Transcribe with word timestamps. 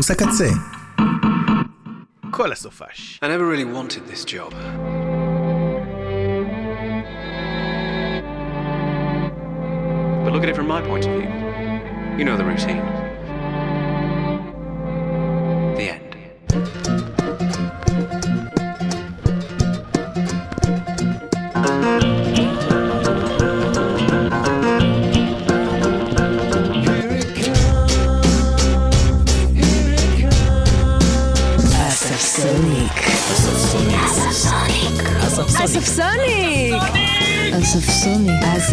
קמפוס 0.00 0.10
הקצה. 0.10 0.48
כל 2.30 2.52
הסופש. 2.52 3.20
I 3.22 3.26
never 3.26 3.46
really 3.46 3.64
wanted 3.64 4.02
this 4.10 4.24
job. 4.24 4.52
But 10.24 10.32
look 10.32 10.42
at 10.44 10.48
it 10.48 10.56
from 10.56 10.68
my 10.68 10.80
point 10.90 11.04
of 11.06 11.12
view. 11.18 11.30
You 12.18 12.24
know 12.24 12.36
the 12.36 12.46
routine. 12.52 12.99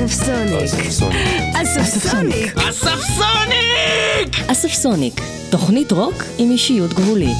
אספסוניק. 0.09 0.73
אספסוניק! 2.57 2.57
אספסוניק, 4.47 5.21
תוכנית 5.51 5.93
רוק 5.93 6.25
עם 6.39 6.51
אישיות 6.51 6.93
גבולית. 6.95 7.39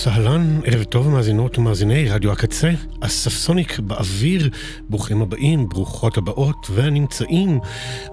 וסהלן, 0.00 0.60
ערב 0.64 0.79
טוב 0.91 1.09
מאזינות 1.09 1.57
ומאזיני 1.57 2.09
רדיו 2.09 2.31
הקצה, 2.31 2.71
אספסוניק 3.01 3.79
באוויר, 3.79 4.49
ברוכים 4.89 5.21
הבאים, 5.21 5.69
ברוכות 5.69 6.17
הבאות 6.17 6.67
והנמצאים. 6.69 7.59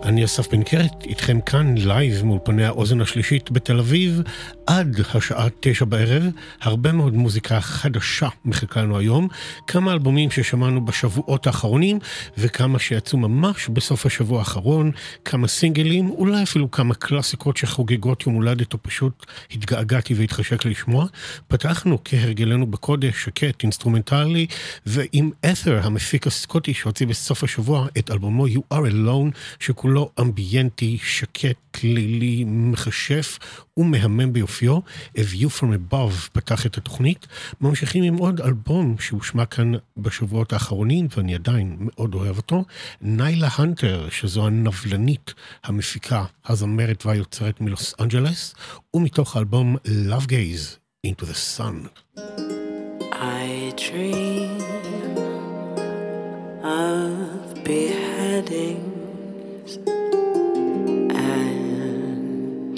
אני 0.03 0.25
אסף 0.25 0.53
בן 0.53 0.63
קרת, 0.63 1.05
איתכם 1.05 1.41
כאן 1.41 1.75
לייב 1.79 2.25
מאולפני 2.25 2.65
האוזן 2.65 3.01
השלישית 3.01 3.51
בתל 3.51 3.79
אביב, 3.79 4.23
עד 4.67 5.01
השעה 5.15 5.47
תשע 5.61 5.85
בערב. 5.85 6.23
הרבה 6.61 6.93
מאוד 6.93 7.15
מוזיקה 7.15 7.61
חדשה 7.61 8.29
מחכה 8.45 8.83
לנו 8.83 8.99
היום, 8.99 9.29
כמה 9.67 9.93
אלבומים 9.93 10.31
ששמענו 10.31 10.85
בשבועות 10.85 11.47
האחרונים, 11.47 11.99
וכמה 12.39 12.79
שיצאו 12.79 13.19
ממש 13.19 13.69
בסוף 13.69 14.07
השבוע 14.07 14.39
האחרון, 14.39 14.91
כמה 15.25 15.49
סינגלים, 15.49 16.11
אולי 16.11 16.43
אפילו 16.43 16.71
כמה 16.71 16.95
קלאסיקות 16.95 17.57
שחוגגות 17.57 18.27
יום 18.27 18.35
הולדת, 18.35 18.73
או 18.73 18.79
פשוט 18.83 19.27
התגעגעתי 19.51 20.15
והתחשק 20.15 20.65
לשמוע. 20.65 21.07
פתחנו 21.49 21.99
כהרגלנו 22.05 22.68
בקודש, 22.71 23.25
שקט, 23.25 23.63
אינסטרומנטלי, 23.63 24.47
ועם 24.87 25.31
את'ר, 25.41 25.81
המפיק 25.83 26.27
הסקוטי 26.27 26.75
שהוציא 26.75 27.07
בסוף 27.07 27.45
השבוע 27.45 27.87
את 27.99 28.11
אלבומו 28.11 28.47
You 28.47 28.75
are 28.75 28.93
alone, 28.93 29.39
שכולו 29.61 30.11
אמביינטי, 30.21 30.99
שקט, 31.03 31.57
לילי, 31.83 32.45
מכשף 32.47 33.39
ומהמם 33.77 34.33
ביופיו. 34.33 34.79
A 35.17 35.21
View 35.21 35.61
From 35.61 35.93
Above 35.93 36.29
פתח 36.33 36.67
את 36.67 36.79
התוכנית. 36.79 37.27
ממשיכים 37.61 38.05
עם 38.05 38.17
עוד 38.17 38.41
אלבום 38.41 38.97
שהושמע 39.01 39.45
כאן 39.45 39.73
בשבועות 39.97 40.53
האחרונים, 40.53 41.09
ואני 41.17 41.35
עדיין 41.35 41.77
מאוד 41.81 42.15
אוהב 42.15 42.37
אותו. 42.37 42.65
ניילה 43.01 43.49
הנטר, 43.55 44.09
שזו 44.11 44.47
הנבלנית, 44.47 45.35
המפיקה, 45.65 46.25
הזמרת 46.47 47.07
והיוצרת 47.07 47.61
מלוס 47.61 47.95
אנג'לס, 48.01 48.55
ומתוך 48.95 49.37
האלבום 49.37 49.77
Love 49.87 50.27
Gaze, 50.27 50.79
Into 51.07 51.25
the 51.25 51.59
Sun. 51.59 52.19
Of 56.63 57.65
beheadings 57.65 59.79
and 61.17 62.77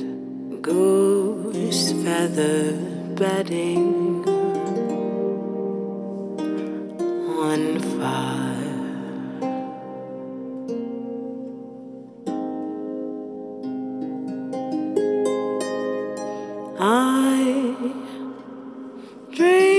goose 0.63 1.93
feather 2.03 2.73
bedding 3.17 4.25
on 7.39 7.81
fire. 7.99 8.57
I 16.79 17.77
dream 19.35 19.70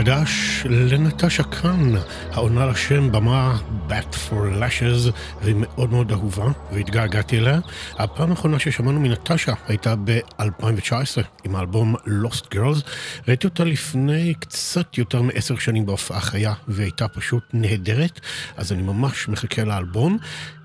חדש 0.00 0.62
לנטשה 0.70 1.42
קאן, 1.42 1.94
העונה 2.32 2.66
לשם 2.66 3.12
במה 3.12 3.58
Bat 3.88 4.14
for 4.14 4.60
Lashes, 4.60 5.10
והיא 5.42 5.54
מאוד 5.58 5.90
מאוד 5.90 6.12
אהובה, 6.12 6.46
והתגעגעתי 6.72 7.38
אליה. 7.38 7.58
הפעם 7.98 8.30
האחרונה 8.30 8.58
ששמענו 8.58 9.00
מנטשה 9.00 9.52
הייתה 9.68 9.94
ב-2019, 10.04 11.22
עם 11.44 11.56
האלבום 11.56 11.94
Lost 11.96 12.54
Girls. 12.54 12.88
ראיתי 13.28 13.46
אותה 13.46 13.64
לפני 13.64 14.34
קצת 14.34 14.98
יותר 14.98 15.22
מעשר 15.22 15.58
שנים 15.58 15.86
בהופעה 15.86 16.20
חיה, 16.20 16.54
והיא 16.68 16.84
הייתה 16.84 17.08
פשוט 17.08 17.42
נהדרת, 17.52 18.20
אז 18.56 18.72
אני 18.72 18.82
ממש 18.82 19.28
מחכה 19.28 19.64
לאלבום. 19.64 20.18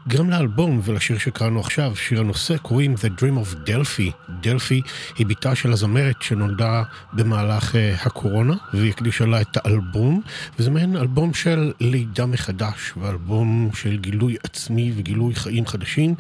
גם 0.08 0.30
לאלבום 0.30 0.82
ולשיר 0.84 1.18
שקראנו 1.18 1.60
עכשיו, 1.60 1.96
שיר 1.96 2.20
הנושא, 2.20 2.58
קוראים 2.58 2.96
The 2.96 3.22
Dream 3.22 3.46
of 3.46 3.70
Delphi. 3.70 4.32
דלפי 4.42 4.82
היא 5.18 5.26
בתה 5.26 5.56
של 5.56 5.74
הזמרת 5.74 6.22
שנולדה 6.22 6.84
במהלך 7.14 7.76
uh, 7.76 7.78
הקורונה, 8.06 8.54
והיא 8.74 8.90
הקדישה 8.90 9.26
לה 9.26 9.42
את 9.42 9.58
האלבום, 9.58 10.22
וזה 10.60 10.70
מעין 10.70 10.98
אלבום 10.98 11.34
של 11.34 11.74
לידה 11.80 12.26
מחדש, 12.26 12.94
ואלבום 12.98 13.70
של 13.74 13.98
גילוי 13.98 14.36
עצמי 14.44 14.94
וגילוי 14.96 15.36
חיים 15.36 15.66
חדשים, 15.66 16.16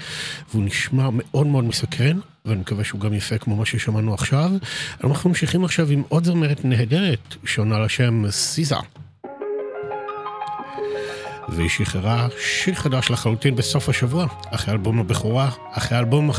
והוא 0.51 0.63
נשמע 0.63 1.09
מאוד 1.11 1.47
מאוד 1.47 1.63
מסקרן. 1.63 2.19
ואני 2.45 2.59
מקווה 2.59 2.83
שהוא 2.83 3.01
גם 3.01 3.13
יפה 3.13 3.37
כמו 3.37 3.55
מה 3.55 3.65
ששמענו 3.65 4.13
עכשיו. 4.13 4.51
אנחנו 5.03 5.29
ממשיכים 5.29 5.65
עכשיו 5.65 5.89
עם 5.89 6.03
עוד 6.09 6.23
זמרת 6.23 6.65
נהדרת 6.65 7.35
שעונה 7.45 7.79
לשם 7.79 8.23
סיזה. 8.29 8.75
והיא 11.49 11.69
שחררה 11.69 12.27
שיר 12.39 12.75
חדש 12.75 13.11
לחלוטין 13.11 13.55
בסוף 13.55 13.89
השבוע, 13.89 14.25
אחרי 14.51 14.73
אלבום 14.73 14.99
הבכורה, 14.99 15.49
אחרי 15.71 15.97
האלבום 15.97 16.31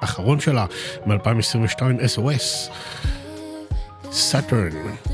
האחרון 0.00 0.40
שלה 0.40 0.66
מ-2022, 1.06 1.80
SOS, 2.16 2.70
Saturn. 4.04 5.07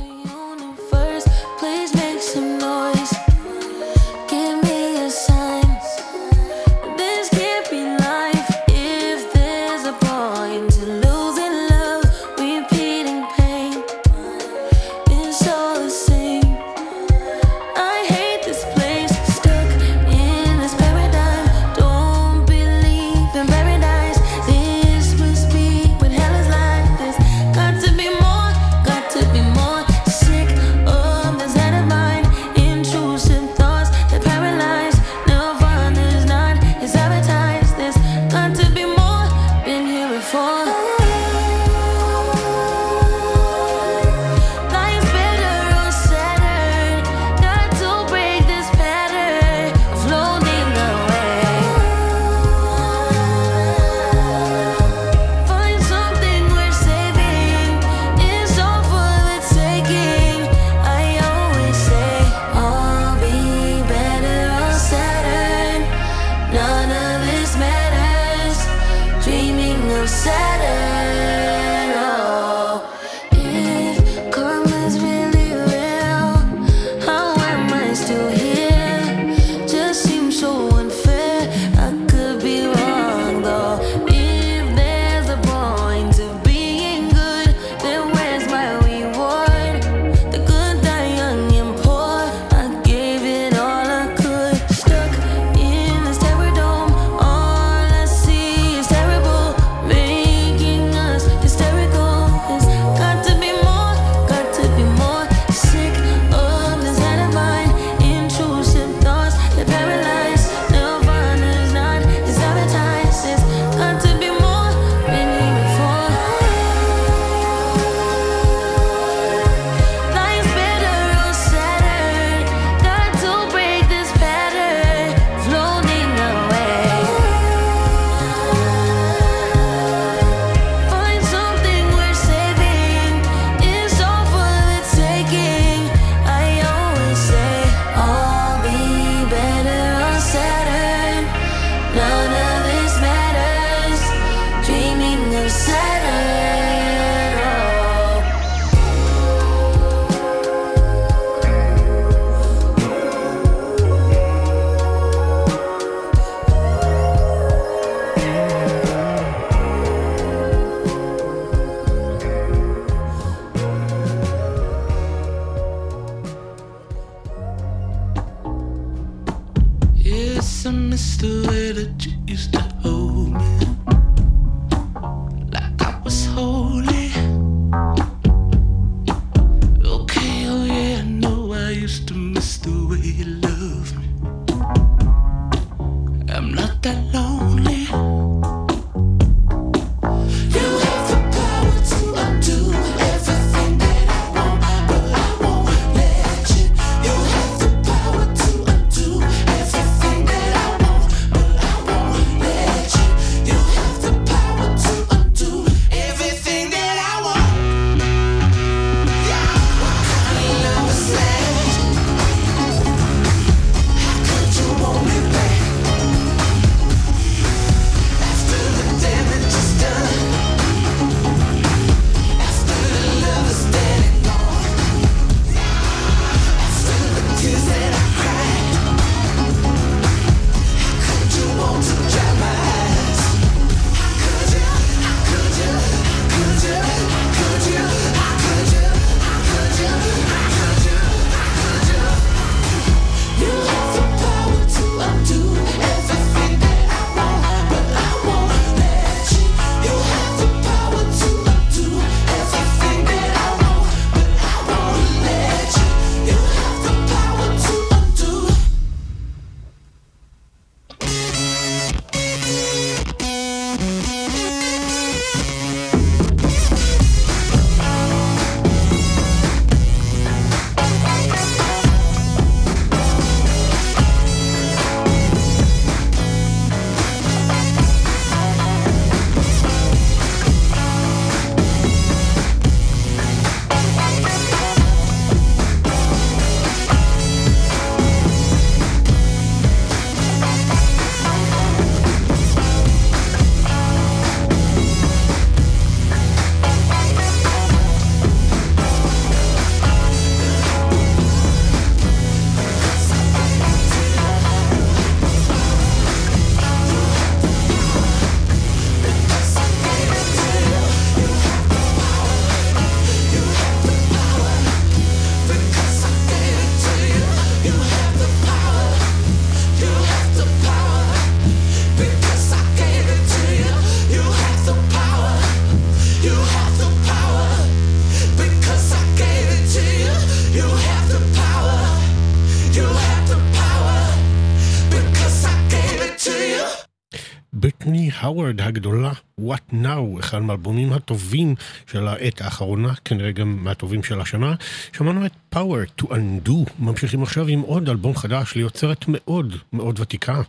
האוורד 338.35 338.61
הגדולה, 338.61 339.13
What 339.41 339.75
Now, 339.75 340.21
אחד 340.21 340.39
מהאלבומים 340.39 340.93
הטובים 340.93 341.55
של 341.87 342.09
העת 342.09 342.41
האחרונה, 342.41 342.93
כנראה 343.05 343.33
גם 343.33 343.59
מהטובים 343.61 344.03
של 344.03 344.21
השנה. 344.21 344.55
שמענו 344.93 345.27
את 345.27 345.33
Power 345.55 346.03
to 346.03 346.05
Undo, 346.05 346.71
ממשיכים 346.79 347.23
עכשיו 347.23 347.49
עם 347.49 347.61
עוד 347.61 347.89
אלבום 347.89 348.17
חדש 348.17 348.55
ליוצרת 348.57 349.05
מאוד 349.09 349.57
מאוד 349.73 350.01
ותיקה. 350.01 350.43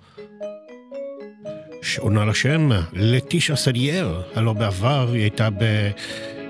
שעונה 1.81 2.25
לשם, 2.25 2.69
לטישיה 2.93 3.55
סדייר, 3.55 4.21
הלא 4.35 4.53
בעבר 4.53 5.11
היא 5.13 5.21
הייתה 5.21 5.49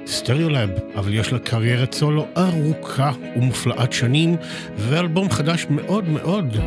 בסטריאולאב, 0.04 0.70
אבל 0.96 1.14
יש 1.14 1.34
לה 1.34 1.40
קריירת 1.40 1.94
סולו 1.94 2.28
ארוכה 2.38 3.12
ומופלאת 3.38 3.94
שנים, 3.94 4.36
ואלבום 4.78 5.30
חדש 5.30 5.66
מאוד 5.70 6.10
מאוד. 6.10 6.58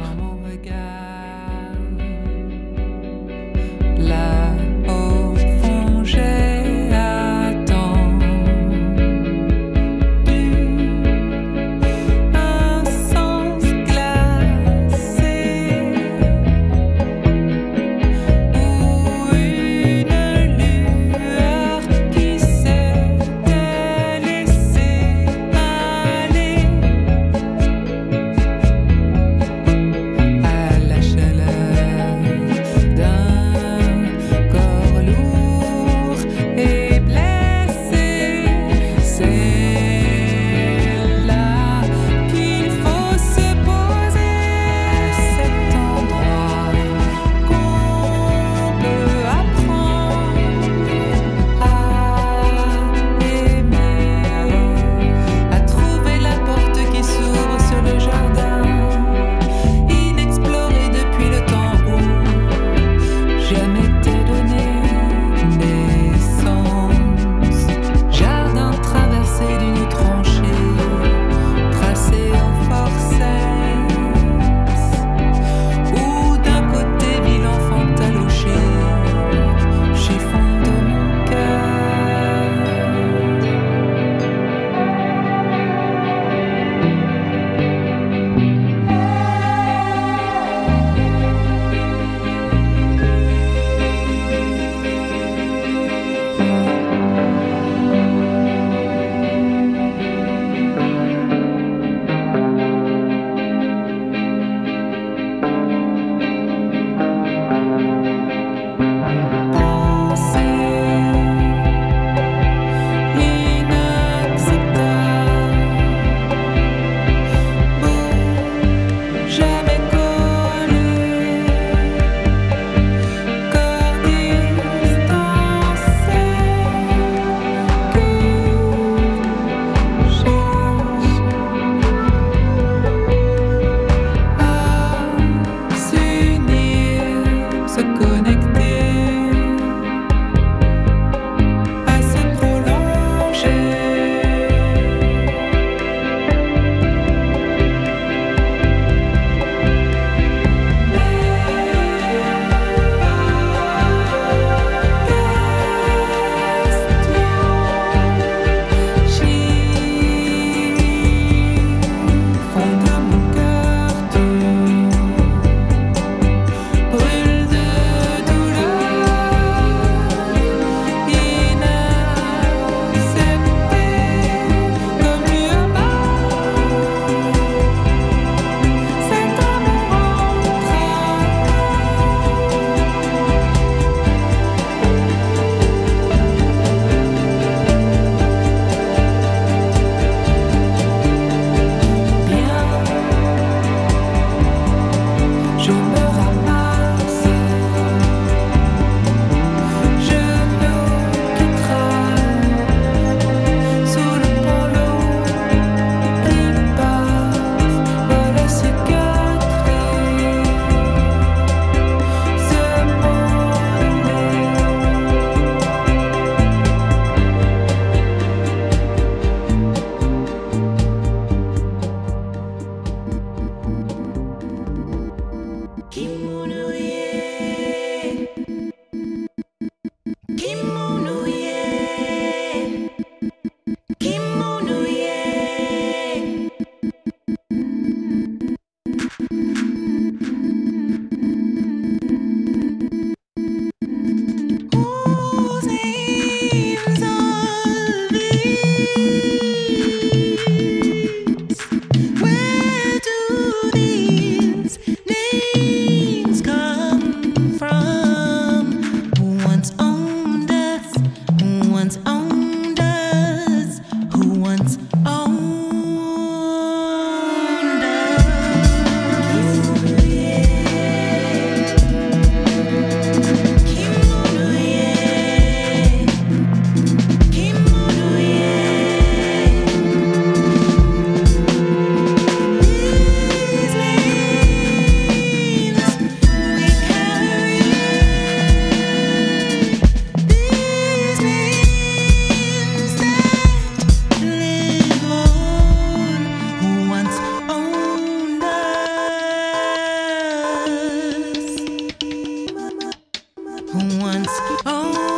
הזה 304.27 305.18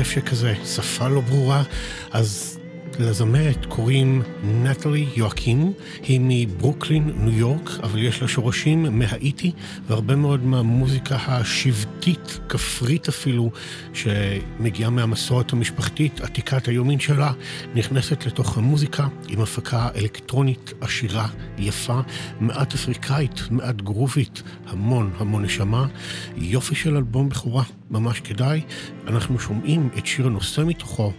מחשף 0.00 0.10
שכזה, 0.10 0.54
שפה 0.64 1.08
לא 1.08 1.20
ברורה, 1.20 1.62
אז 2.12 2.58
לזמרת 2.98 3.66
קוראים 3.66 4.22
נטלי 4.44 5.06
יואקים, 5.16 5.72
היא 6.02 6.20
מברוקלין, 6.22 7.10
ניו 7.16 7.38
יורק, 7.38 7.70
אבל 7.82 8.02
יש 8.02 8.22
לה 8.22 8.28
שורשים 8.28 8.98
מהאיטי, 8.98 9.52
והרבה 9.86 10.16
מאוד 10.16 10.44
מהמוזיקה 10.44 11.16
השבטית, 11.26 12.40
כפרית 12.48 13.08
אפילו, 13.08 13.50
שמגיעה 13.94 14.90
מהמסורת 14.90 15.52
המשפחתית, 15.52 16.20
עתיקת 16.20 16.68
היומין 16.68 17.00
שלה, 17.00 17.32
נכנסת 17.74 18.26
לתוך 18.26 18.58
המוזיקה 18.58 19.06
עם 19.28 19.40
הפקה 19.40 19.88
אלקטרונית 19.96 20.72
עשירה, 20.80 21.28
יפה, 21.58 22.00
מעט 22.40 22.74
אפריקאית, 22.74 23.40
מעט 23.50 23.76
גרובית, 23.76 24.42
המון 24.66 25.10
המון 25.18 25.44
נשמה. 25.44 25.86
יופי 26.36 26.74
של 26.74 26.96
אלבום 26.96 27.28
בכורה, 27.28 27.62
ממש 27.90 28.20
כדאי. 28.20 28.60
אנחנו 29.08 29.38
שומעים 29.38 29.88
את 29.98 30.06
שיר 30.06 30.26
הנושא 30.26 30.62
מתוכו. 30.66 31.12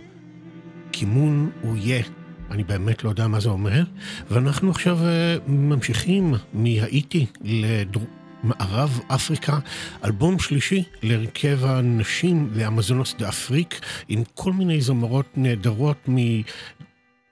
כימון 0.92 1.50
הוא 1.62 1.78
יהיה. 1.78 2.04
אני 2.52 2.64
באמת 2.64 3.04
לא 3.04 3.10
יודע 3.10 3.28
מה 3.28 3.40
זה 3.40 3.50
אומר. 3.50 3.84
ואנחנו 4.32 4.72
עכשיו 4.72 4.98
אה, 5.04 5.38
ממשיכים 5.48 6.34
מהאיטי 6.54 7.26
למערב 7.42 9.00
אפריקה, 9.08 9.60
אלבום 10.04 10.40
שלישי 10.40 10.84
להרכב 11.04 11.60
הנשים 11.66 12.50
לאמזונוס 12.56 13.16
דה 13.20 13.30
אפריק, 13.30 13.82
עם 14.08 14.24
כל 14.36 14.54
מיני 14.54 14.82
זמרות 14.82 15.26
נהדרות 15.36 15.98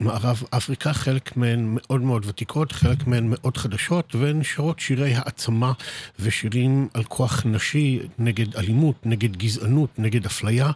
מערב 0.02 0.42
אפריקה, 0.50 0.92
חלק 0.92 1.36
מהן 1.36 1.64
מאוד 1.74 2.00
מאוד 2.00 2.26
ותיקות, 2.26 2.72
חלק 2.72 3.06
מהן 3.06 3.26
מאוד 3.30 3.56
חדשות, 3.56 4.14
והן 4.14 4.42
שרות 4.42 4.80
שירי 4.80 5.14
העצמה 5.14 5.72
ושירים 6.20 6.88
על 6.94 7.04
כוח 7.04 7.42
נשי 7.46 8.00
נגד 8.18 8.56
אלימות, 8.56 9.06
נגד 9.06 9.36
גזענות, 9.36 9.98
נגד 9.98 10.26
אפליה, 10.26 10.70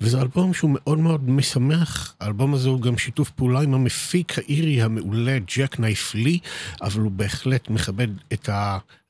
וזה 0.00 0.20
אלבום 0.20 0.54
שהוא 0.54 0.70
מאוד 0.74 0.98
מאוד 0.98 1.30
משמח. 1.30 2.14
האלבום 2.20 2.54
הזה 2.54 2.68
הוא 2.68 2.80
גם 2.80 2.98
שיתוף 2.98 3.30
פעולה 3.30 3.60
עם 3.60 3.74
המפיק 3.74 4.38
האירי 4.38 4.82
המעולה 4.82 5.38
ג'ק 5.56 5.78
נייף 5.78 6.14
לי, 6.14 6.38
אבל 6.82 7.00
הוא 7.00 7.10
בהחלט 7.10 7.70
מכבד 7.70 8.08
את 8.32 8.48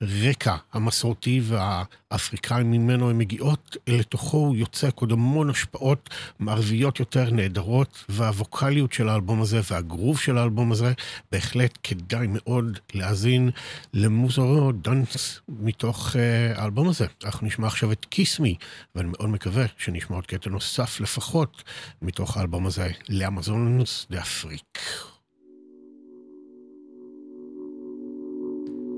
הרקע 0.01 0.57
המסורתי 0.73 1.41
והאפריקאי 1.45 2.63
ממנו 2.63 3.11
הן 3.11 3.19
מגיעות, 3.19 3.77
לתוכו 3.87 4.37
הוא 4.37 4.57
יוצק 4.57 4.93
עוד 4.95 5.13
המון 5.13 5.51
השפעות 5.51 6.11
מערביות 6.39 7.01
יותר 7.01 7.31
נהדרות, 7.31 8.05
והווקאליות 8.09 8.93
של 8.93 9.09
האלבום 9.09 9.43
הזה 9.43 9.61
והגרוב 9.71 10.21
של 10.21 10.39
האלבום 10.39 10.73
הזה, 10.73 10.93
בהחלט 11.33 11.79
כדאי 11.83 12.27
מאוד 12.29 12.79
להאזין 12.95 13.51
למוזרו 13.95 14.73
דאנס 14.73 15.41
מתוך 15.49 16.13
uh, 16.13 16.59
האלבום 16.61 16.89
הזה. 16.89 17.07
אנחנו 17.25 17.47
נשמע 17.47 17.67
עכשיו 17.67 17.93
את 17.93 18.07
Kiss 18.15 18.41
Me, 18.41 18.65
ואני 18.95 19.09
מאוד 19.09 19.29
מקווה 19.29 19.67
שנשמע 19.79 20.17
עוד 20.17 20.27
קטע 20.27 20.51
נוסף 20.51 21.01
לפחות 21.01 21.63
מתוך 22.03 22.37
האלבום 22.37 22.67
הזה 22.67 22.91
לאמזונס 23.09 24.07
דה 24.11 24.21
אפריק. 24.21 24.79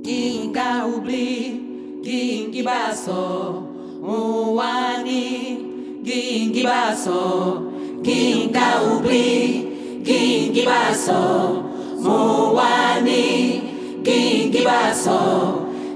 Ginga 0.02 0.84
ubli, 0.84 1.60
gingi 2.02 2.62
baso, 2.62 3.62
uwani, 4.02 5.58
gingi 6.02 6.62
baso, 6.64 7.70
ginga 8.02 8.82
ubli, 8.82 10.02
gingi 10.02 10.66
baso, 10.66 11.62
uwani, 12.02 13.62
gingi 14.02 14.64
baso, 14.66 15.20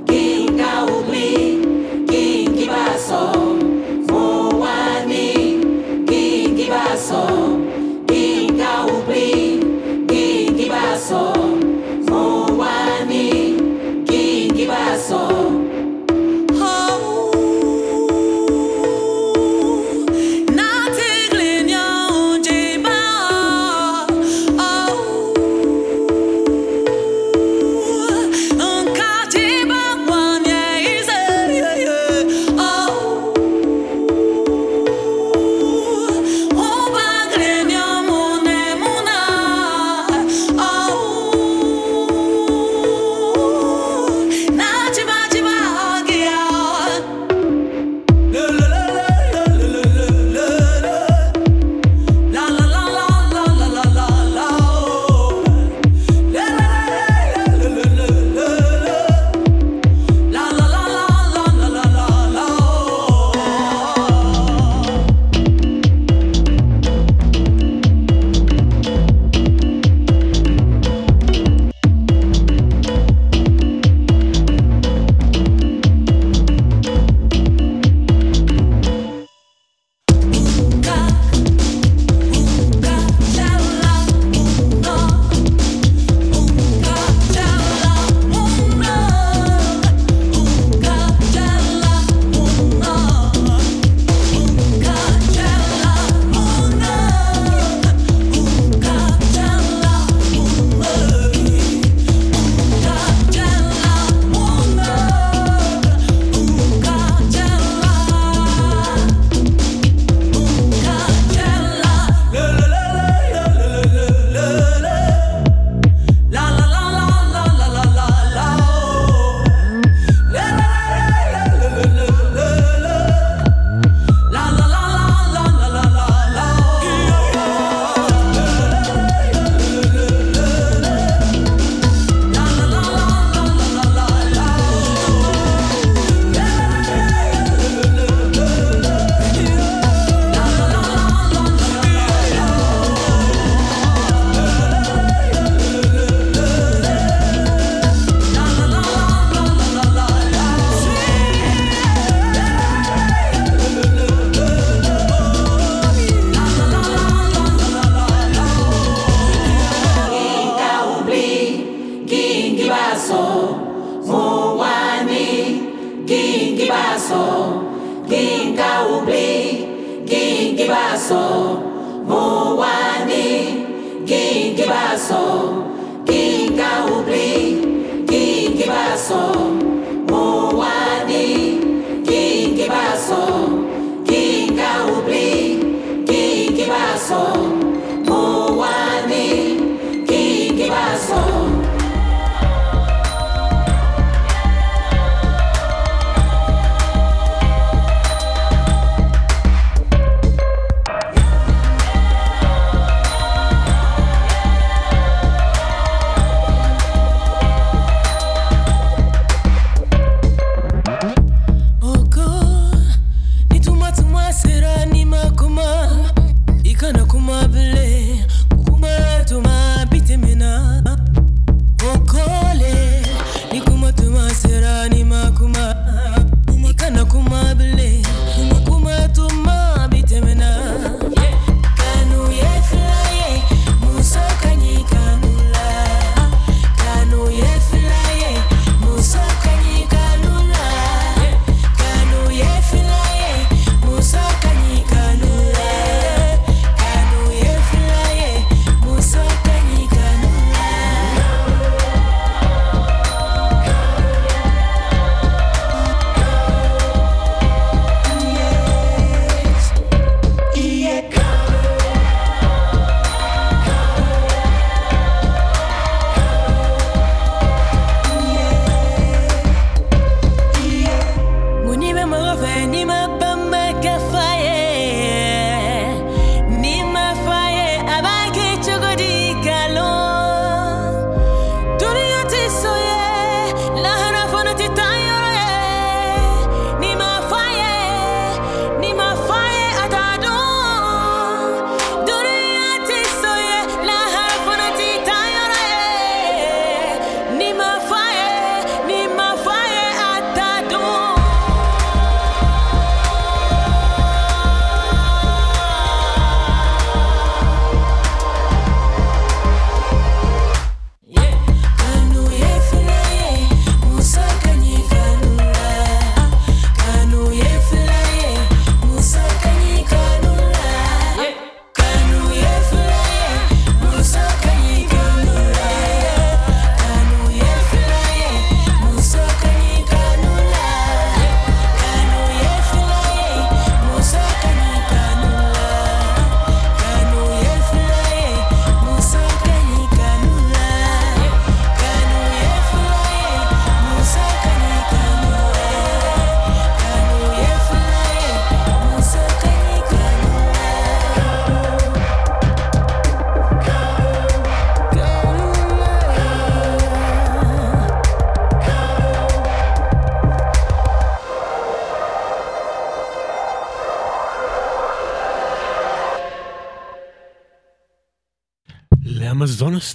ginga 0.06 0.86
ubli, 0.86 1.58
gingi 2.06 2.66
baso. 2.70 3.55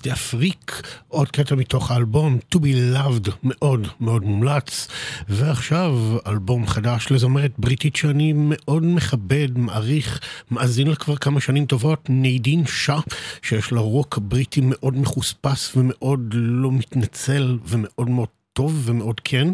דה 0.03 0.13
אפריק, 0.13 0.81
עוד 1.07 1.31
קטע 1.31 1.55
מתוך 1.55 1.91
האלבום 1.91 2.39
To 2.55 2.57
Be 2.57 2.95
Loved, 2.95 3.31
מאוד 3.43 3.87
מאוד 3.99 4.23
מומלץ. 4.23 4.87
ועכשיו 5.29 6.17
אלבום 6.27 6.67
חדש 6.67 7.07
לזמרת 7.11 7.51
בריטית 7.57 7.95
שאני 7.95 8.33
מאוד 8.35 8.83
מכבד, 8.83 9.57
מעריך, 9.57 10.19
מאזין 10.51 10.87
לה 10.87 10.95
כבר 10.95 11.15
כמה 11.15 11.41
שנים 11.41 11.65
טובות, 11.65 12.05
נדין 12.09 12.65
שאה, 12.65 12.99
שיש 13.41 13.71
לה 13.71 13.79
רוק 13.79 14.17
בריטי 14.17 14.61
מאוד 14.63 14.97
מחוספס 14.97 15.75
ומאוד 15.75 16.33
לא 16.33 16.71
מתנצל 16.71 17.57
ומאוד 17.65 18.09
מאוד 18.09 18.27
טוב 18.53 18.81
ומאוד 18.85 19.19
כן, 19.23 19.47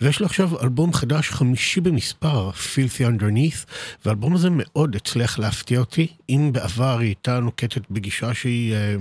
ויש 0.00 0.20
לה 0.20 0.26
עכשיו 0.26 0.62
אלבום 0.62 0.92
חדש 0.92 1.30
חמישי 1.30 1.80
במספר, 1.80 2.50
Filthy 2.50 3.02
Underneath, 3.02 3.66
והאלבום 4.04 4.34
הזה 4.34 4.48
מאוד 4.52 4.96
הצליח 4.96 5.38
להפתיע 5.38 5.80
אותי. 5.80 6.06
אם 6.28 6.50
בעבר 6.52 6.98
היא 6.98 7.08
הייתה 7.08 7.40
נוקטת 7.40 7.90
בגישה 7.90 8.34
שהיא 8.34 8.74
אה, 8.74 8.94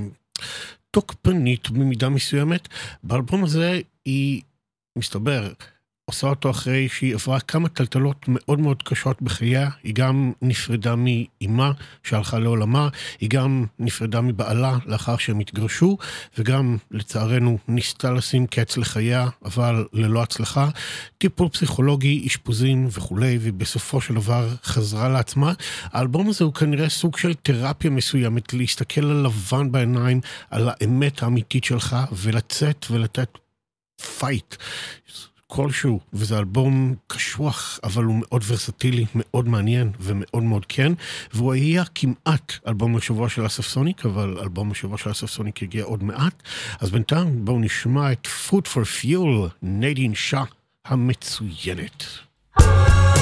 תוקפנית 0.91 1.69
במידה 1.69 2.09
מסוימת, 2.09 2.67
באלבום 3.03 3.43
הזה 3.43 3.79
היא, 4.05 4.41
מסתבר, 4.97 5.53
עושה 6.09 6.27
אותו 6.27 6.49
אחרי 6.49 6.89
שהיא 6.89 7.13
עברה 7.13 7.39
כמה 7.39 7.69
טלטלות 7.69 8.25
מאוד 8.27 8.59
מאוד 8.59 8.83
קשות 8.83 9.21
בחייה. 9.21 9.69
היא 9.83 9.93
גם 9.93 10.31
נפרדה 10.41 10.95
מאימה 10.95 11.71
שהלכה 12.03 12.39
לעולמה, 12.39 12.89
היא 13.19 13.29
גם 13.29 13.65
נפרדה 13.79 14.21
מבעלה 14.21 14.77
לאחר 14.85 15.17
שהם 15.17 15.39
התגרשו, 15.39 15.97
וגם, 16.37 16.77
לצערנו, 16.91 17.57
ניסתה 17.67 18.11
לשים 18.11 18.47
קץ 18.47 18.77
לחייה, 18.77 19.27
אבל 19.45 19.85
ללא 19.93 20.21
הצלחה. 20.21 20.69
טיפול 21.17 21.49
פסיכולוגי, 21.49 22.23
אשפוזים 22.27 22.87
וכולי, 22.91 23.39
ובסופו 23.41 24.01
של 24.01 24.13
דבר 24.13 24.49
חזרה 24.63 25.09
לעצמה. 25.09 25.53
האלבום 25.83 26.29
הזה 26.29 26.43
הוא 26.43 26.53
כנראה 26.53 26.89
סוג 26.89 27.17
של 27.17 27.33
תרפיה 27.33 27.89
מסוימת, 27.89 28.53
להסתכל 28.53 29.05
על 29.05 29.25
לבן 29.25 29.71
בעיניים, 29.71 30.21
על 30.49 30.69
האמת 30.69 31.23
האמיתית 31.23 31.63
שלך, 31.63 31.95
ולצאת 32.11 32.85
ולתת 32.91 33.37
פייט. 34.19 34.55
כלשהו, 35.51 35.99
וזה 36.13 36.39
אלבום 36.39 36.95
קשוח, 37.07 37.79
אבל 37.83 38.03
הוא 38.03 38.15
מאוד 38.19 38.43
ורסטילי, 38.47 39.05
מאוד 39.15 39.47
מעניין 39.47 39.91
ומאוד 39.99 40.43
מאוד 40.43 40.65
כן, 40.69 40.93
והוא 41.33 41.53
היה 41.53 41.83
כמעט 41.95 42.53
אלבום 42.67 42.95
השבוע 42.95 43.29
של 43.29 43.45
אסף 43.45 43.67
סוניק, 43.67 44.05
אבל 44.05 44.37
אלבום 44.41 44.71
השבוע 44.71 44.97
של 44.97 45.11
אסף 45.11 45.27
סוניק 45.27 45.63
הגיע 45.63 45.83
עוד 45.83 46.03
מעט. 46.03 46.43
אז 46.79 46.91
בינתיים 46.91 47.45
בואו 47.45 47.59
נשמע 47.59 48.11
את 48.11 48.27
Food 48.49 48.67
for 48.73 49.03
Fuel, 49.03 49.49
נדין 49.61 50.15
שאה 50.15 50.43
המצוינת. 50.85 52.03
אלבום 52.59 53.18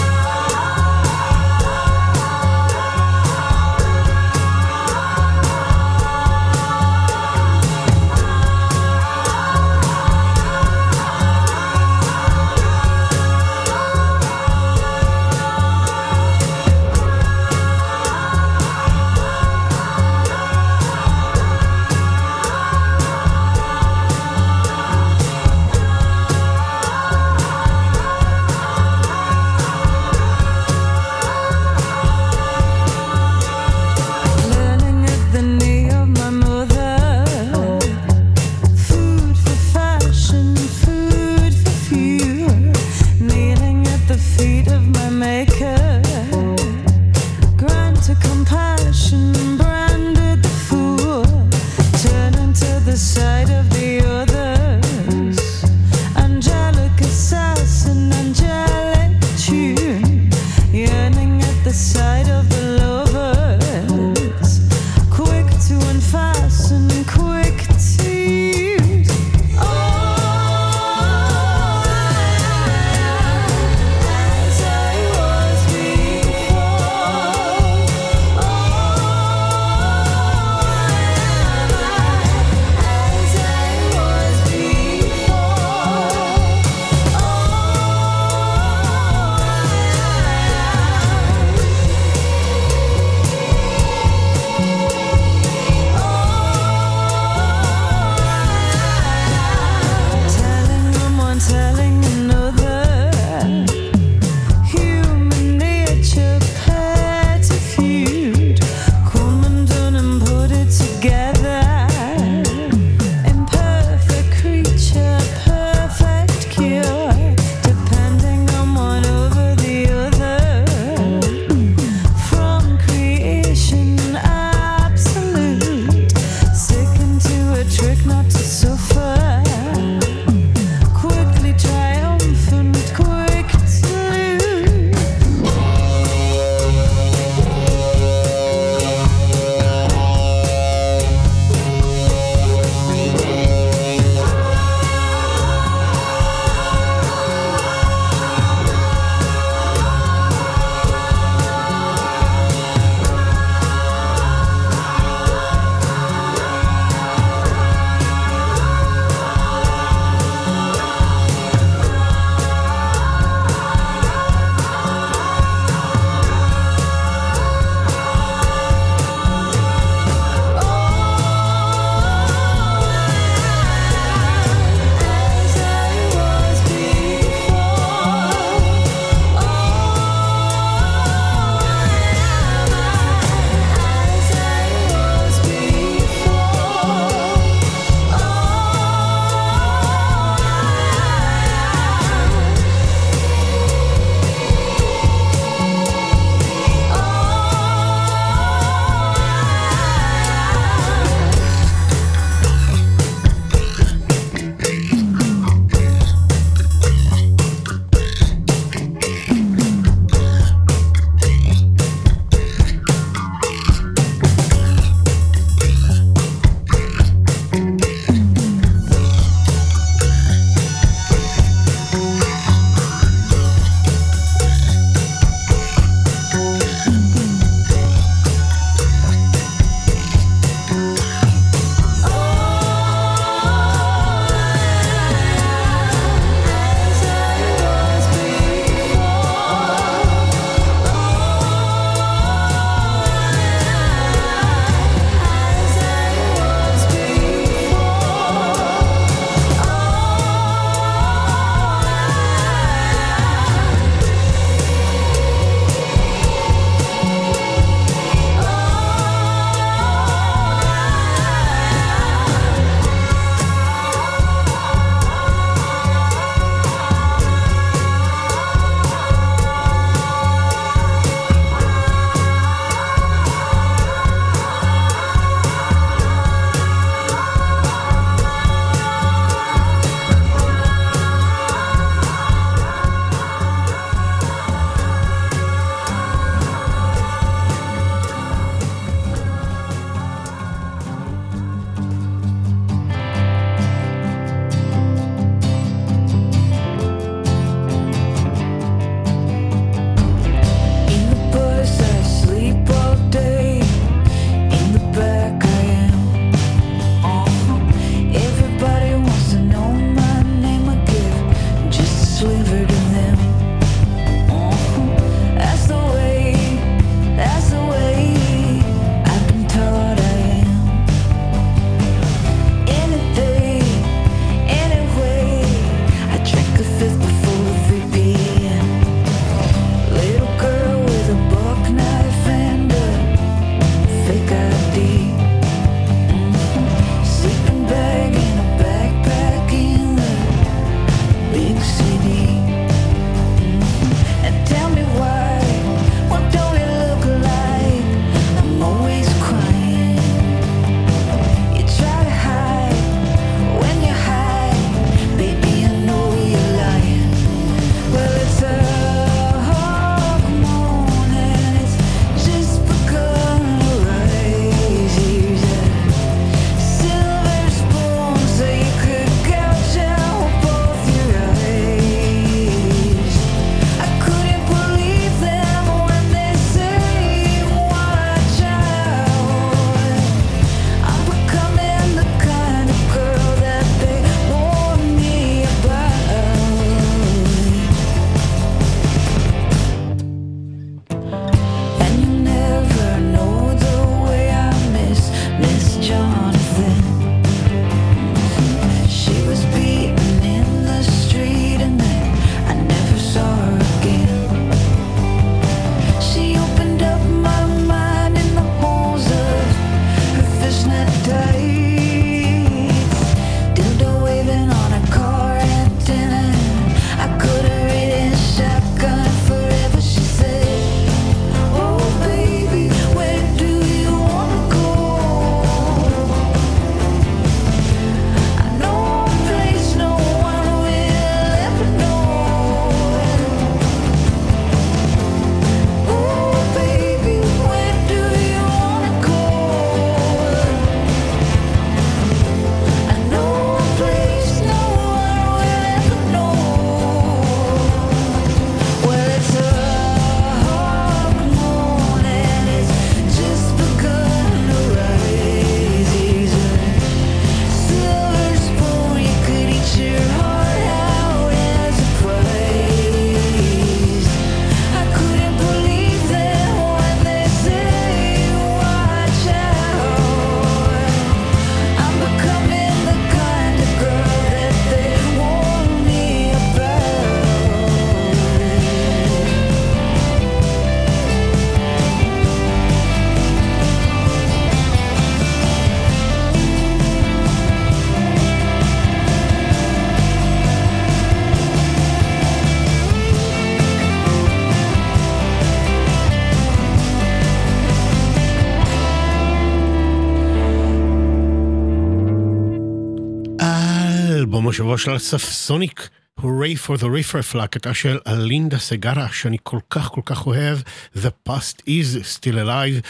של 504.77 504.95
אסף 504.95 505.23
סוניק, 505.23 505.89
Hooray 506.19 506.55
for 506.65 506.77
the 506.79 506.85
Riffraff, 506.85 507.37
להקתה 507.37 507.73
של 507.73 507.97
אלינדה 508.07 508.57
סגרה, 508.57 509.07
שאני 509.11 509.37
כל 509.43 509.59
כך 509.69 509.87
כל 509.87 510.01
כך 510.05 510.27
אוהב, 510.27 510.57
The 510.95 511.29
Past 511.29 511.61
is 511.67 512.17
Still 512.17 512.35
Alive. 512.35 512.87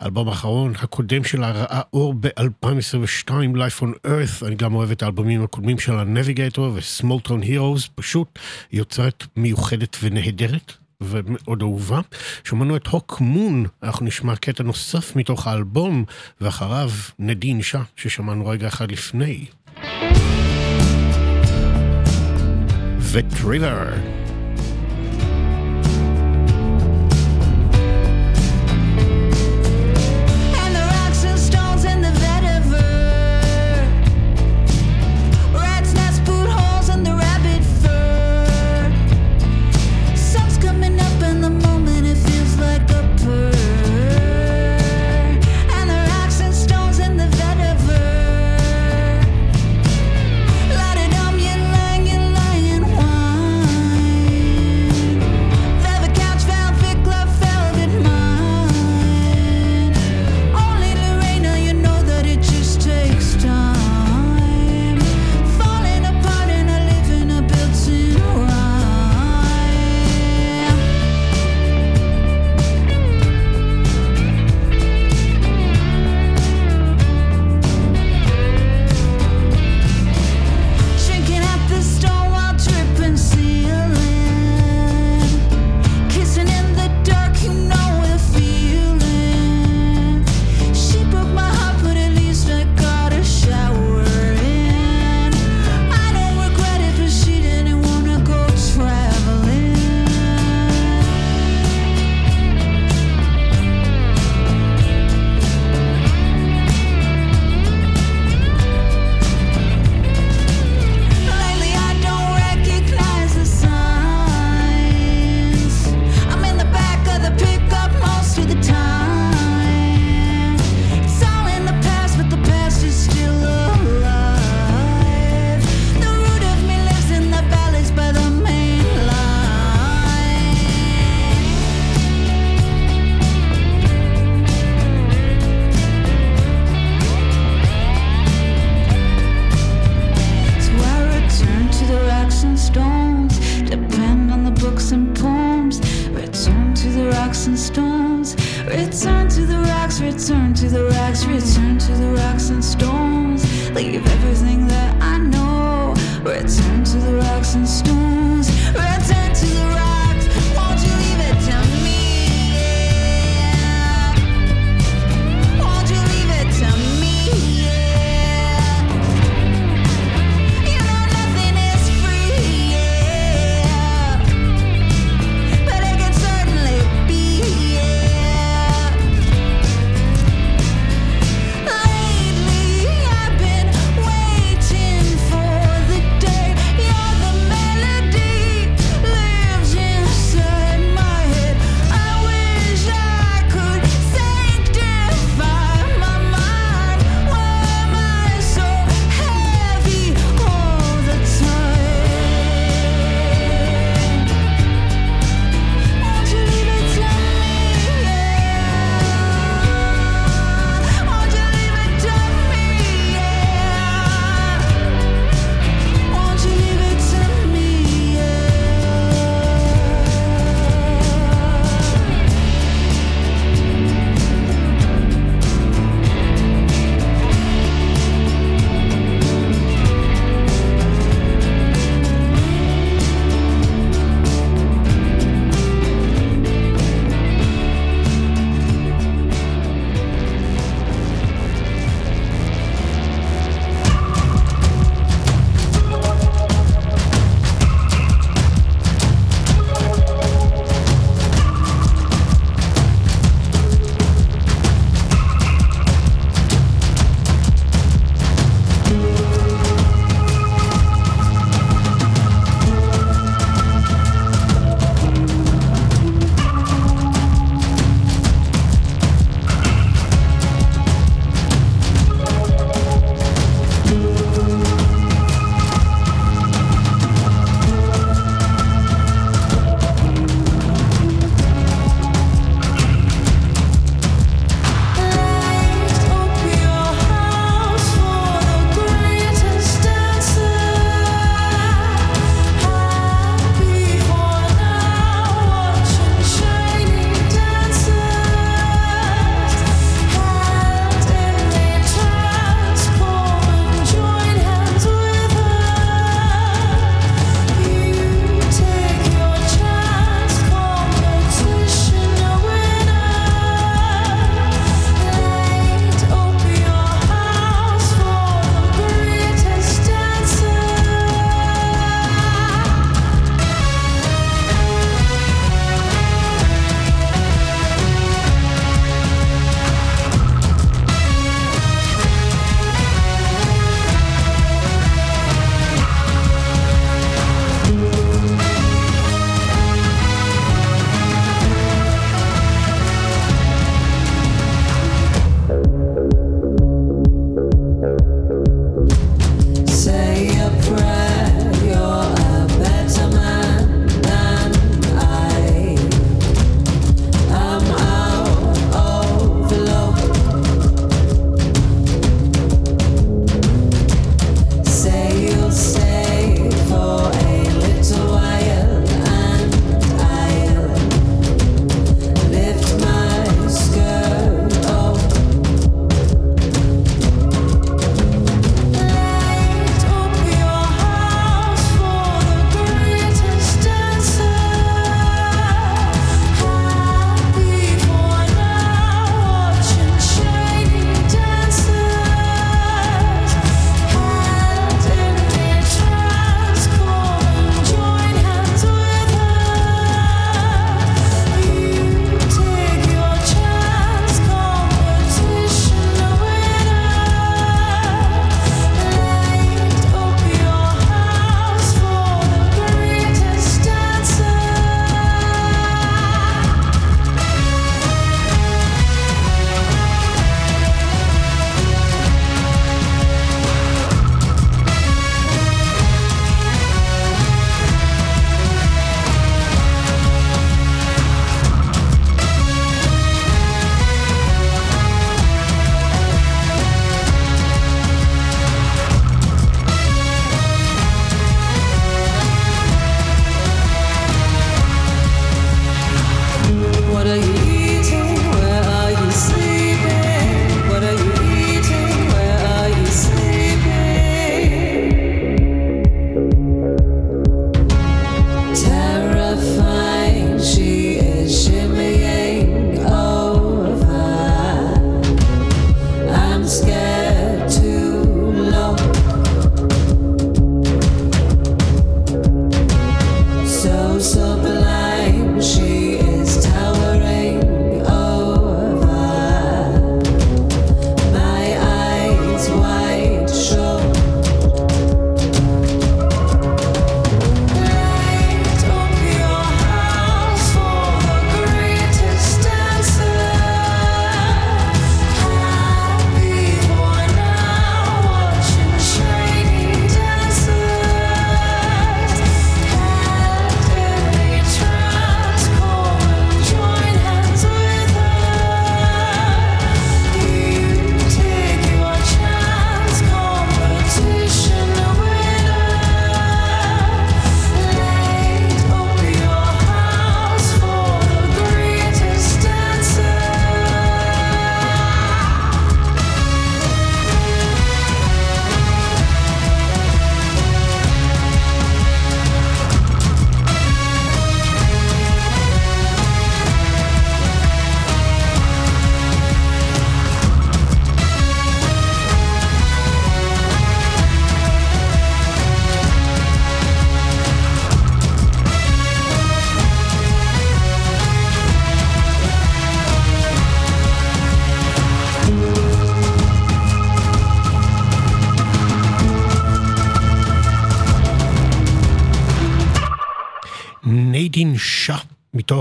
האלבום 0.00 0.28
האחרון, 0.28 0.72
הקודם 0.78 1.24
שלה 1.24 1.50
ראה 1.50 1.80
אור 1.92 2.14
ב-2022, 2.20 3.30
Life 3.30 3.82
on 3.82 4.06
Earth, 4.06 4.46
אני 4.46 4.54
גם 4.54 4.74
אוהב 4.74 4.90
את 4.90 5.02
האלבומים 5.02 5.44
הקודמים 5.44 5.78
של 5.78 5.92
ה-Navigator 5.92 6.60
ו-Small 6.60 7.28
Heroes, 7.28 7.88
פשוט 7.94 8.38
יוצרת 8.72 9.24
מיוחדת 9.36 9.96
ונהדרת. 10.02 10.72
ומאוד 11.00 11.62
אהובה. 11.62 12.00
שמענו 12.44 12.76
את 12.76 12.86
הוק 12.86 13.20
מון, 13.20 13.66
אנחנו 13.82 14.06
נשמע 14.06 14.36
קטע 14.36 14.62
נוסף 14.62 15.16
מתוך 15.16 15.46
האלבום, 15.46 16.04
ואחריו 16.40 16.90
נדין 17.18 17.58
אישה, 17.58 17.82
ששמענו 17.96 18.46
רגע 18.46 18.68
אחד 18.68 18.92
לפני. 18.92 19.46
Victoriver. 23.10 24.19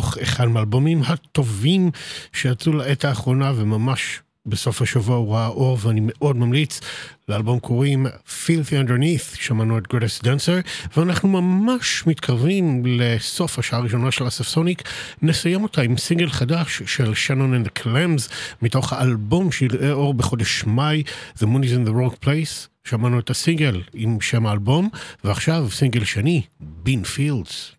מתוך 0.10 0.18
אחד 0.18 0.48
מהאלבומים 0.48 1.02
הטובים 1.06 1.92
שיצאו 2.34 2.74
לעת 2.74 3.06
האחרונה 3.06 3.52
וממש 3.56 4.22
בסוף 4.46 4.82
השבוע 4.82 5.16
הוא 5.16 5.34
ראה 5.34 5.48
אור 5.48 5.78
ואני 5.82 6.02
מאוד 6.04 6.38
ממליץ. 6.38 6.82
לאלבום 7.28 7.60
קוראים 7.60 8.08
Filthy 8.08 8.88
Underneath, 8.88 9.38
שמענו 9.42 9.78
את 9.78 9.84
Greatest 9.94 10.24
Dancer, 10.24 10.90
ואנחנו 10.98 11.30
ממש 11.30 12.08
מתקרבים 12.08 12.84
לסוף 12.86 13.60
השעה 13.60 13.80
הראשונה 13.80 14.12
של 14.12 14.28
אספסוניק. 14.28 14.82
נסיים 15.22 15.64
אותה 15.64 15.82
עם 15.82 15.98
סינגל 15.98 16.30
חדש 16.30 16.82
של 16.86 17.14
and 17.36 17.68
the 17.68 17.84
Clams, 17.84 18.32
מתוך 18.62 18.94
האלבום 18.94 19.52
שיראה 19.52 19.92
אור 19.92 20.14
בחודש 20.14 20.64
מאי, 20.64 21.04
The 21.38 21.42
Moon 21.42 21.64
is 21.64 21.74
in 21.74 21.90
the 21.90 21.92
Wrong 21.92 22.26
Place. 22.26 22.68
שמענו 22.84 23.20
את 23.20 23.30
הסינגל 23.30 23.82
עם 23.94 24.22
שם 24.22 24.46
האלבום, 24.46 24.90
ועכשיו 25.24 25.68
סינגל 25.72 26.04
שני, 26.04 26.42
Bean 26.86 27.18
Fields. 27.18 27.79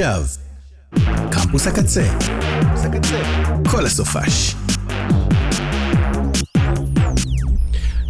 ועכשיו, 0.00 0.24
קמפוס 1.32 1.66
הקצה. 1.66 2.14
כל 3.70 3.86
הסופש. 3.86 4.54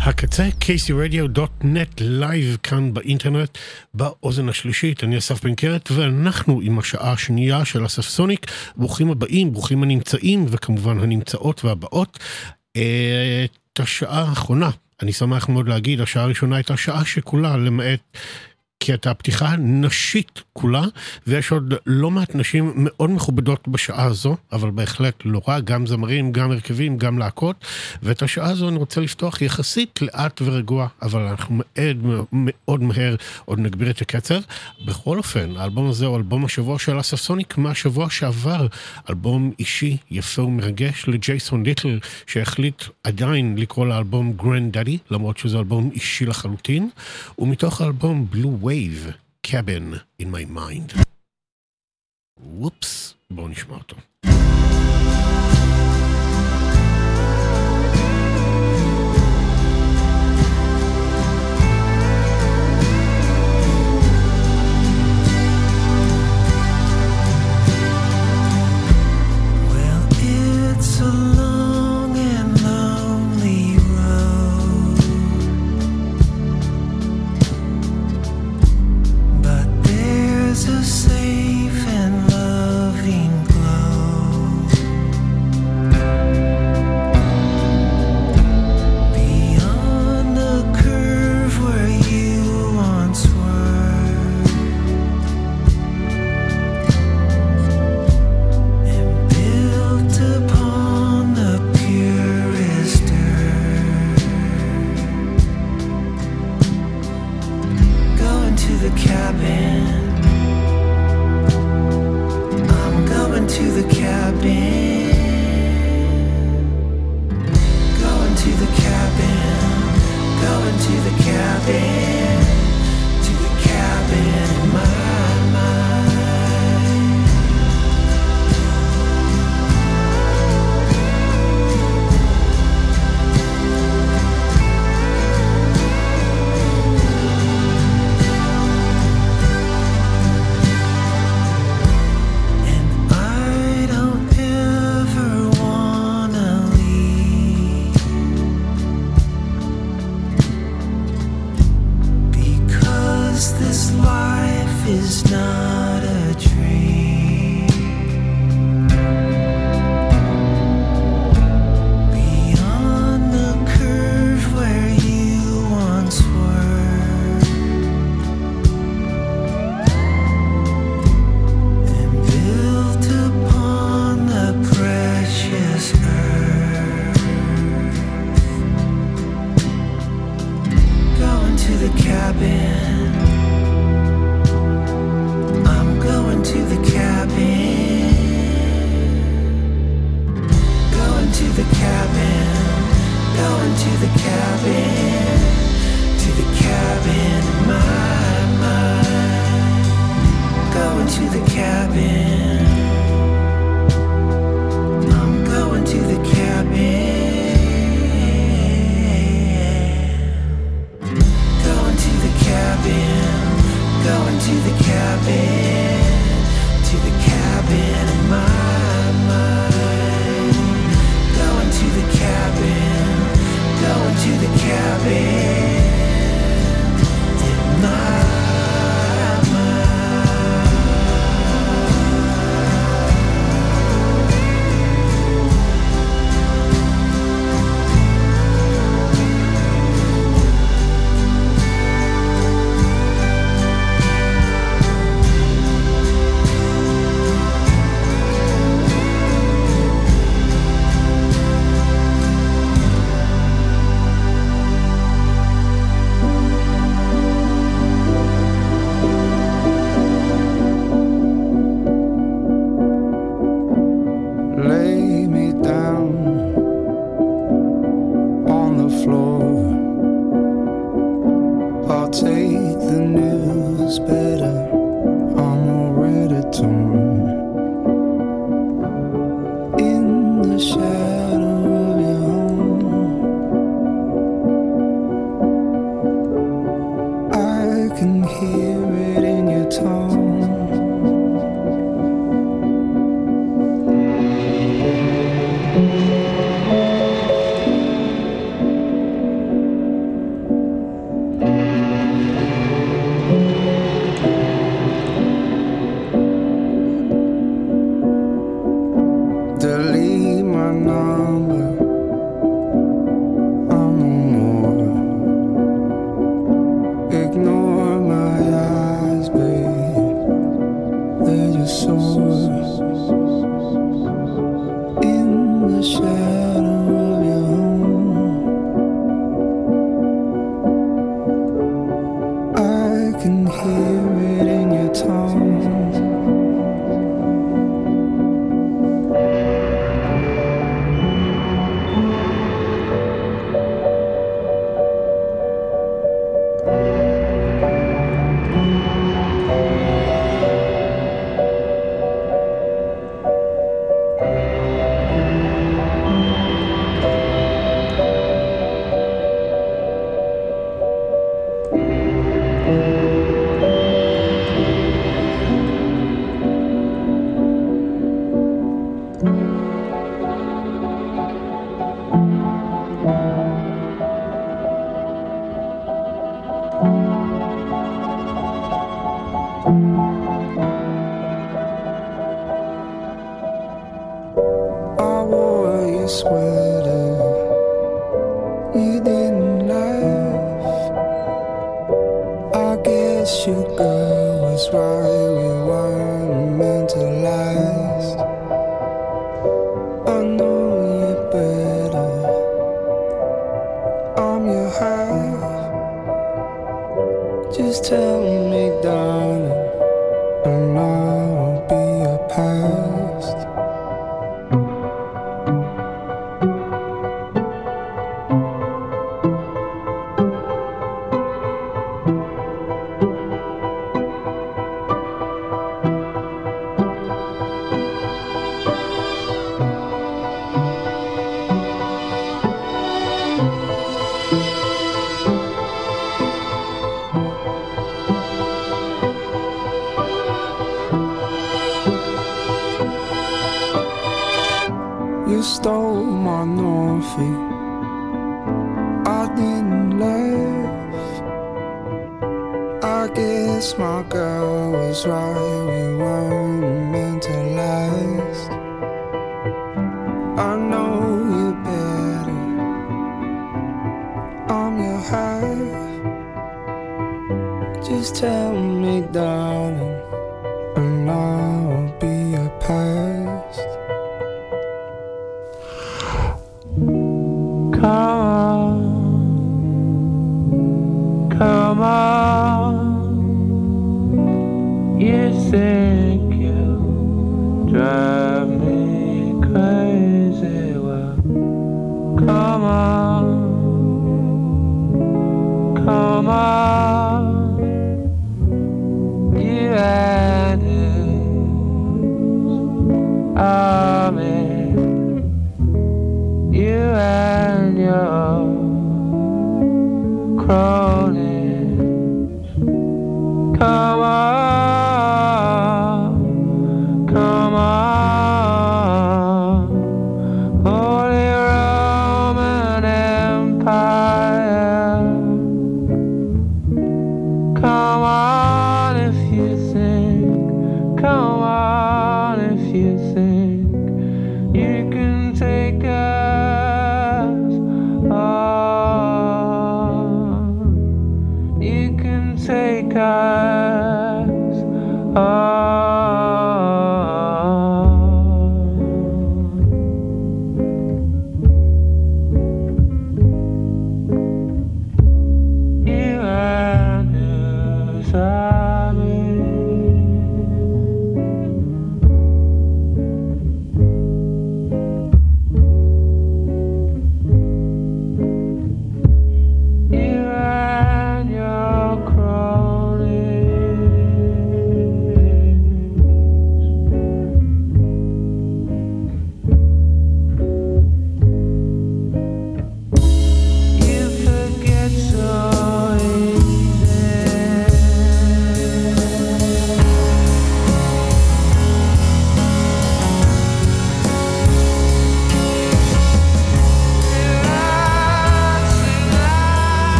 הקצה, 0.00 0.48
kcradio.net, 0.60 2.00
לייב 2.00 2.56
כאן 2.62 2.94
באינטרנט, 2.94 3.58
באוזן 3.94 4.48
השלישית. 4.48 5.04
אני 5.04 5.18
אסף 5.18 5.44
בן 5.44 5.54
קרת, 5.54 5.90
ואנחנו 5.90 6.60
עם 6.60 6.78
השעה 6.78 7.12
השנייה 7.12 7.64
של 7.64 7.86
אסף 7.86 8.02
סוניק. 8.02 8.46
ברוכים 8.76 9.10
הבאים, 9.10 9.52
ברוכים 9.52 9.82
הנמצאים, 9.82 10.46
וכמובן 10.48 11.00
הנמצאות 11.00 11.64
והבאות. 11.64 12.18
את 12.72 13.80
השעה 13.80 14.20
האחרונה, 14.28 14.70
אני 15.02 15.12
שמח 15.12 15.48
מאוד 15.48 15.68
להגיד, 15.68 16.00
השעה 16.00 16.22
הראשונה 16.22 16.56
הייתה 16.56 16.76
שעה 16.76 17.04
שכולה, 17.04 17.56
למעט 17.56 18.00
כי 18.80 18.94
את 18.94 19.06
הפתיחה 19.06 19.54
נשית 19.58 20.42
כולה, 20.52 20.82
ויש 21.26 21.52
עוד 21.52 21.74
לא 21.86 22.10
מעט 22.10 22.34
נשים 22.34 22.72
מאוד 22.76 23.10
מכובדות 23.10 23.68
בשעה 23.68 24.04
הזו, 24.04 24.36
אבל 24.52 24.70
בהחלט 24.70 25.14
לא 25.24 25.40
רע, 25.48 25.60
גם 25.60 25.86
זמרים, 25.86 26.32
גם 26.32 26.50
הרכבים, 26.50 26.98
גם 26.98 27.18
להקות, 27.18 27.64
ואת 28.02 28.22
השעה 28.22 28.50
הזו 28.50 28.68
אני 28.68 28.76
רוצה 28.76 29.00
לפתוח 29.00 29.42
יחסית 29.42 30.02
לאט 30.02 30.42
ורגוע, 30.42 30.88
אבל 31.02 31.22
אנחנו 31.22 31.58
מאוד 31.58 32.26
מאוד 32.32 32.82
מהר 32.82 33.16
עוד 33.44 33.58
נגביר 33.58 33.90
את 33.90 34.00
הקצב. 34.00 34.40
בכל 34.84 35.18
אופן, 35.18 35.56
האלבום 35.56 35.90
הזה 35.90 36.06
הוא 36.06 36.16
אלבום 36.16 36.44
השבוע 36.44 36.78
של 36.78 37.00
אסף 37.00 37.16
סוניק 37.16 37.58
מהשבוע 37.58 38.10
שעבר, 38.10 38.66
אלבום 39.10 39.52
אישי 39.58 39.96
יפה 40.10 40.42
ומרגש 40.42 41.04
לג'ייסון 41.08 41.62
ליטל, 41.62 41.98
שהחליט 42.26 42.82
עדיין 43.04 43.54
לקרוא 43.58 43.86
לאלבום 43.86 44.32
Grandaddy, 44.32 44.98
למרות 45.10 45.38
שזה 45.38 45.58
אלבום 45.58 45.90
אישי 45.94 46.26
לחלוטין, 46.26 46.90
ומתוך 47.38 47.80
האלבום 47.80 48.26
בלו 48.30 48.58
wave 48.70 49.16
cabin 49.42 50.00
in 50.16 50.30
my 50.30 50.44
mind. 50.44 50.94
Whoops, 52.38 53.14
בואו 53.30 53.48
נשמע 53.48 53.76
Well, 69.70 70.02
it's 70.20 71.00
a 71.00 71.29
is 80.50 80.66
the 80.66 80.82
same. 80.82 81.49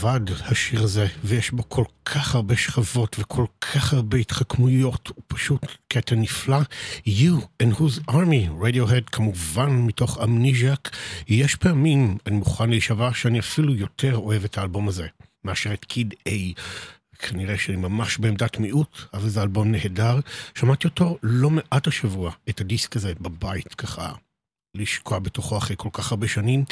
לבד, 0.00 0.20
השיר 0.40 0.82
הזה, 0.82 1.06
ויש 1.24 1.50
בו 1.50 1.68
כל 1.68 1.84
כך 2.04 2.34
הרבה 2.34 2.56
שכבות 2.56 3.16
וכל 3.18 3.44
כך 3.60 3.92
הרבה 3.92 4.18
התחכמויות, 4.18 5.08
הוא 5.08 5.24
פשוט 5.26 5.66
קטע 5.88 6.14
נפלא. 6.14 6.58
You 7.06 7.62
and 7.62 7.78
whose 7.78 8.10
army, 8.10 8.62
Radiohead, 8.62 9.10
כמובן 9.12 9.70
מתוך 9.70 10.18
אמניז'ק. 10.22 10.90
יש 11.28 11.54
פעמים, 11.54 12.18
אני 12.26 12.36
מוכן 12.36 12.70
להישבע 12.70 13.10
שאני 13.14 13.38
אפילו 13.38 13.74
יותר 13.74 14.16
אוהב 14.16 14.44
את 14.44 14.58
האלבום 14.58 14.88
הזה, 14.88 15.06
מאשר 15.44 15.72
את 15.72 15.84
קיד 15.84 16.14
איי. 16.26 16.54
כנראה 17.18 17.58
שאני 17.58 17.76
ממש 17.76 18.18
בעמדת 18.18 18.58
מיעוט, 18.58 18.98
אבל 19.14 19.28
זה 19.28 19.42
אלבום 19.42 19.70
נהדר. 19.70 20.20
שמעתי 20.54 20.88
אותו 20.88 21.18
לא 21.22 21.50
מעט 21.50 21.86
השבוע, 21.86 22.32
את 22.48 22.60
הדיסק 22.60 22.96
הזה, 22.96 23.12
בבית, 23.20 23.74
ככה 23.74 24.12
לשקוע 24.74 25.18
בתוכו 25.18 25.58
אחרי 25.58 25.76
כל 25.78 25.88
כך 25.92 26.12
הרבה 26.12 26.28
שנים. 26.28 26.64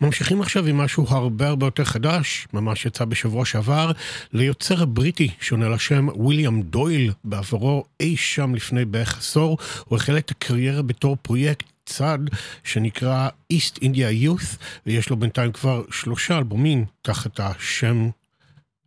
ממשיכים 0.00 0.40
עכשיו 0.40 0.66
עם 0.66 0.76
משהו 0.76 1.06
הרבה 1.08 1.48
הרבה 1.48 1.66
יותר 1.66 1.84
חדש, 1.84 2.48
ממש 2.52 2.86
יצא 2.86 3.04
בשבוע 3.04 3.44
שעבר, 3.44 3.92
ליוצר 4.32 4.82
הבריטי 4.82 5.30
שעונה 5.40 5.68
לשם 5.68 6.08
וויליאם 6.14 6.62
דויל, 6.62 7.12
בעברו 7.24 7.84
אי 8.00 8.16
שם 8.16 8.54
לפני 8.54 8.84
בערך 8.84 9.18
עשור, 9.18 9.58
הוא 9.84 9.96
החל 9.96 10.18
את 10.18 10.30
הקריירה 10.30 10.82
בתור 10.82 11.16
פרויקט 11.22 11.66
צד 11.86 12.18
שנקרא 12.64 13.28
East 13.52 13.78
India 13.78 14.24
Youth, 14.24 14.56
ויש 14.86 15.10
לו 15.10 15.16
בינתיים 15.16 15.52
כבר 15.52 15.82
שלושה 15.90 16.38
אלבומים 16.38 16.84
תחת 17.02 17.40
השם 17.40 18.08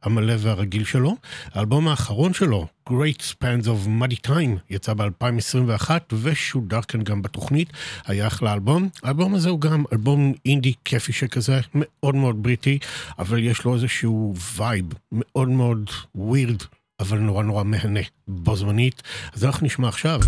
המלא 0.04 0.34
והרגיל 0.40 0.84
שלו. 0.84 1.16
האלבום 1.54 1.88
האחרון 1.88 2.34
שלו, 2.34 2.68
Great 2.90 3.22
Spans 3.32 3.66
of 3.66 3.88
Muddy 3.88 4.28
Time, 4.28 4.60
יצא 4.70 4.94
ב-2021 4.94 5.90
ושודר 6.14 6.82
כאן 6.82 7.02
גם 7.02 7.22
בתוכנית, 7.22 7.70
היה 8.06 8.28
אחלה 8.28 8.54
אלבום. 8.54 8.90
האלבום 9.04 9.36
הזה 9.36 9.50
הוא 9.50 9.62
גם 9.62 9.84
אלבום 9.94 10.34
אינדי 10.46 10.74
כיפי 10.86 11.14
שכזה, 11.14 11.60
מאוד 11.76 12.16
מאוד 12.16 12.44
בריטי, 12.44 12.80
אבל 13.20 13.40
יש 13.40 13.64
לו 13.64 13.76
איזשהו 13.76 14.34
וייב 14.56 14.86
מאוד 15.12 15.50
מאוד 15.50 15.90
weird, 16.16 16.64
אבל 17.00 17.20
נורא 17.20 17.44
נורא 17.44 17.64
מהנה 17.64 18.00
בו 18.28 18.56
זמנית. 18.56 19.04
אז 19.34 19.46
אנחנו 19.46 19.66
נשמע 19.66 19.88
עכשיו. 19.88 20.20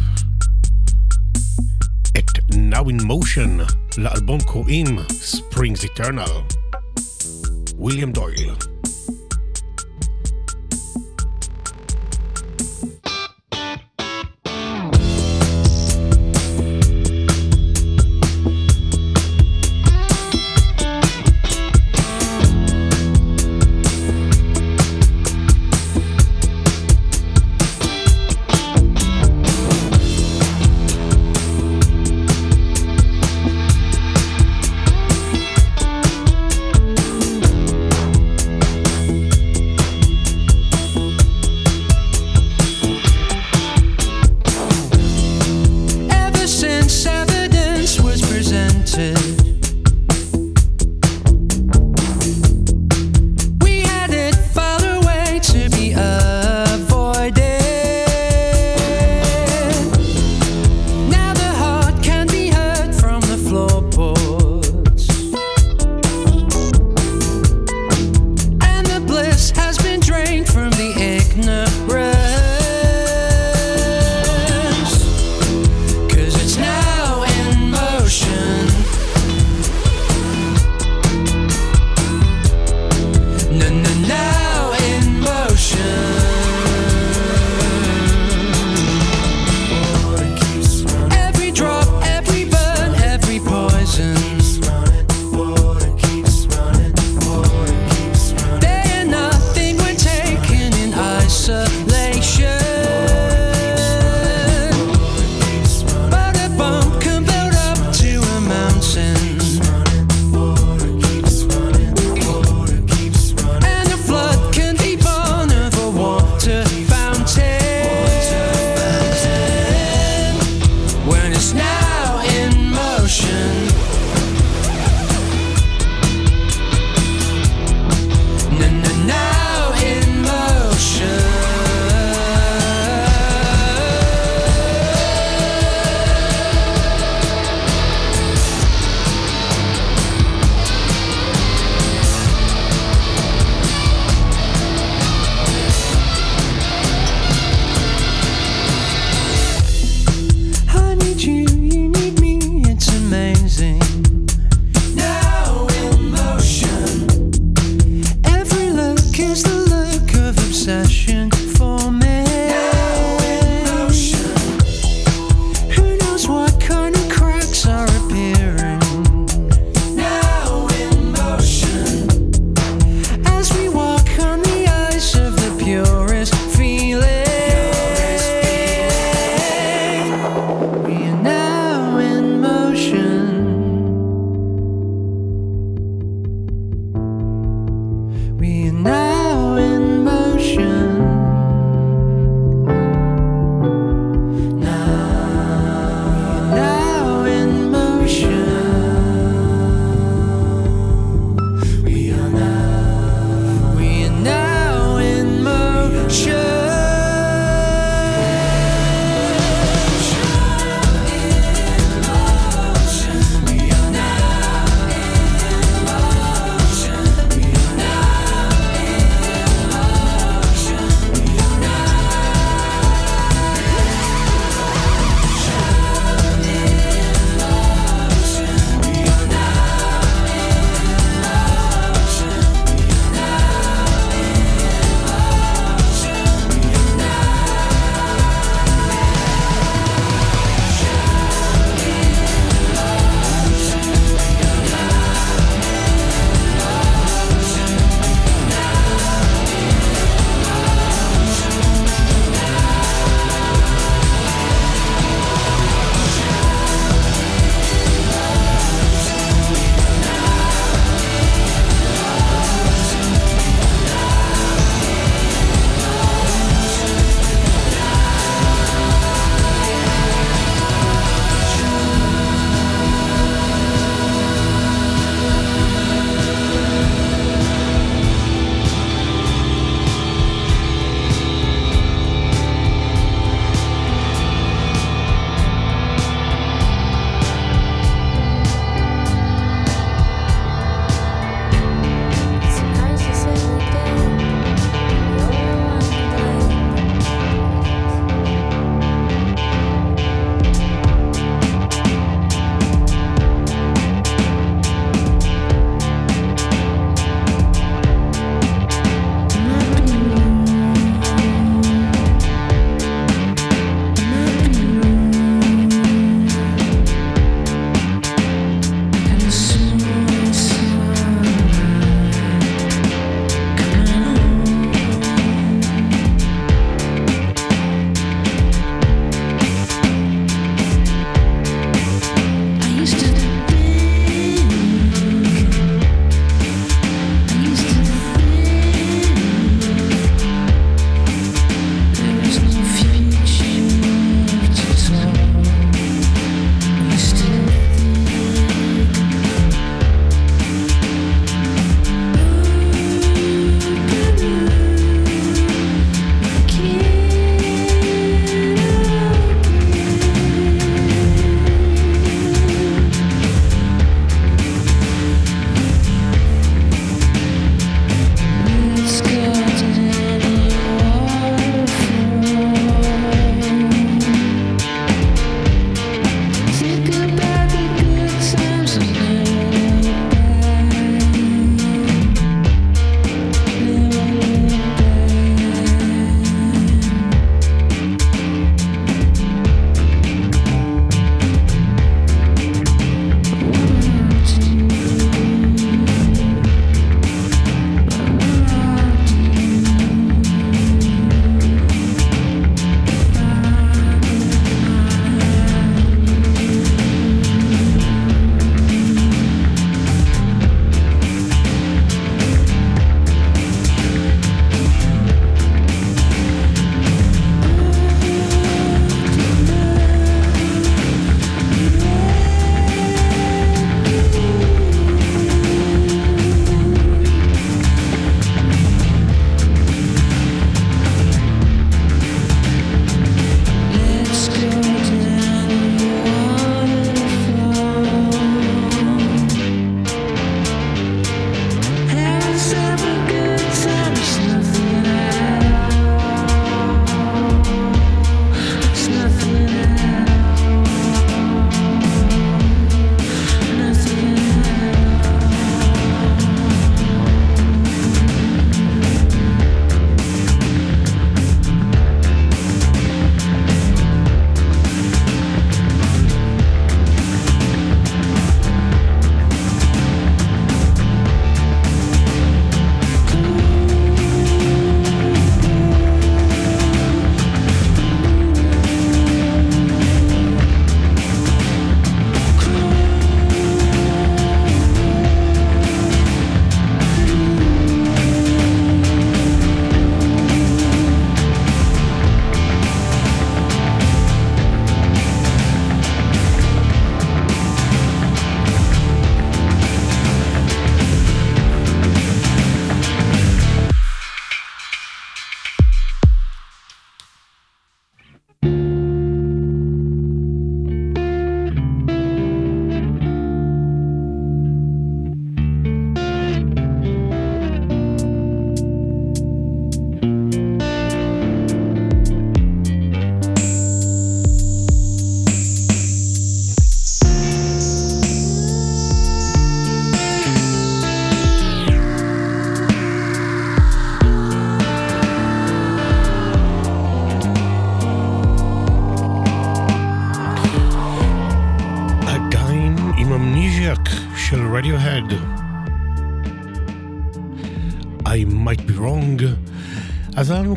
את 2.18 2.53
Now 2.53 2.85
in 2.89 3.02
Motion, 3.02 3.73
לאלבום 3.98 4.39
קוראים 4.41 4.99
Springs 4.99 5.85
Eternal. 5.85 6.56
ויליאם 7.80 8.11
דויל. 8.11 8.70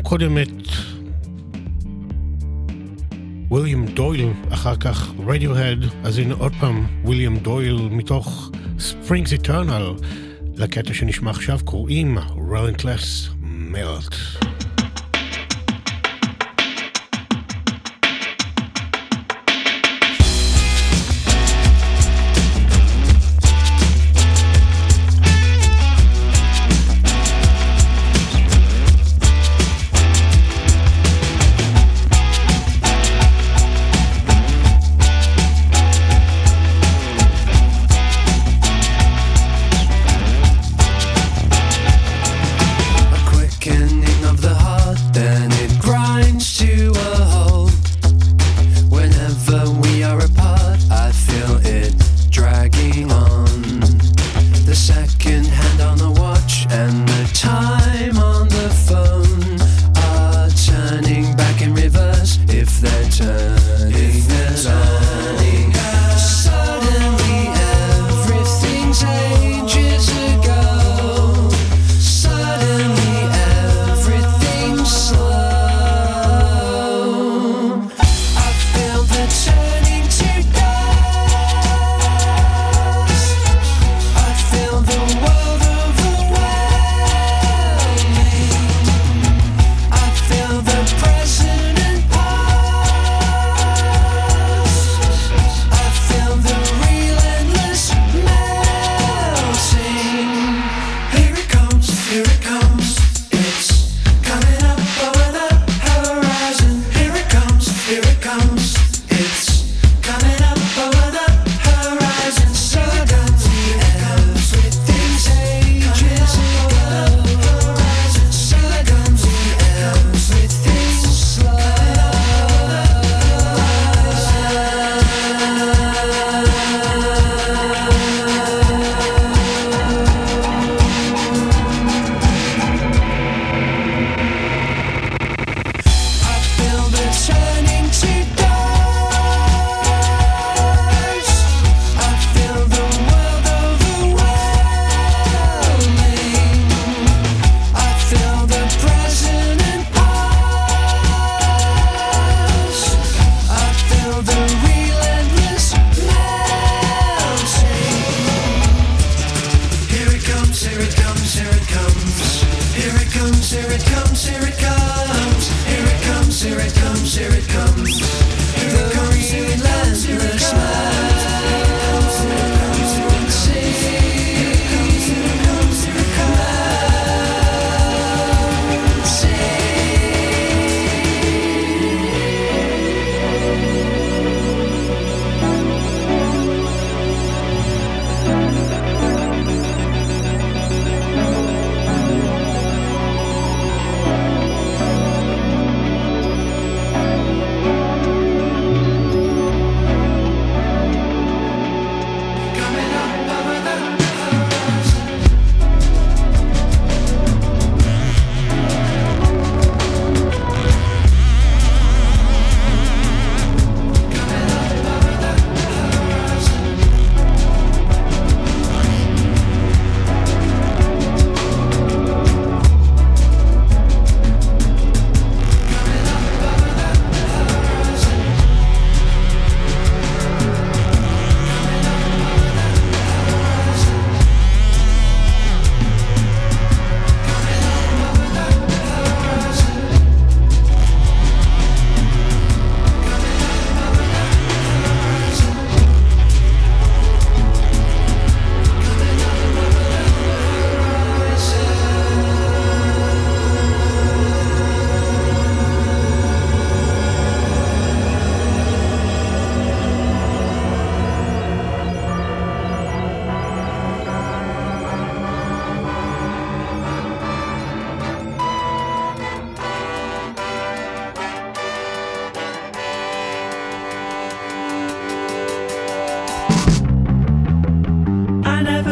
קודם 0.07 0.37
את 0.37 0.67
וויליאם 3.49 3.85
דויל, 3.85 4.29
אחר 4.49 4.75
כך 4.75 5.13
רדיוהד, 5.27 5.79
אז 6.03 6.17
הנה 6.17 6.33
עוד 6.33 6.53
פעם 6.59 6.85
וויליאם 7.03 7.37
דויל 7.37 7.75
מתוך 7.91 8.51
Springs 8.77 9.43
Eternal. 9.43 10.03
לקטע 10.55 10.93
שנשמע 10.93 11.31
עכשיו 11.31 11.59
קוראים 11.65 12.17
Relentless 12.17 13.34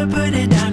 put 0.08 0.34
it 0.34 0.50
down. 0.50 0.73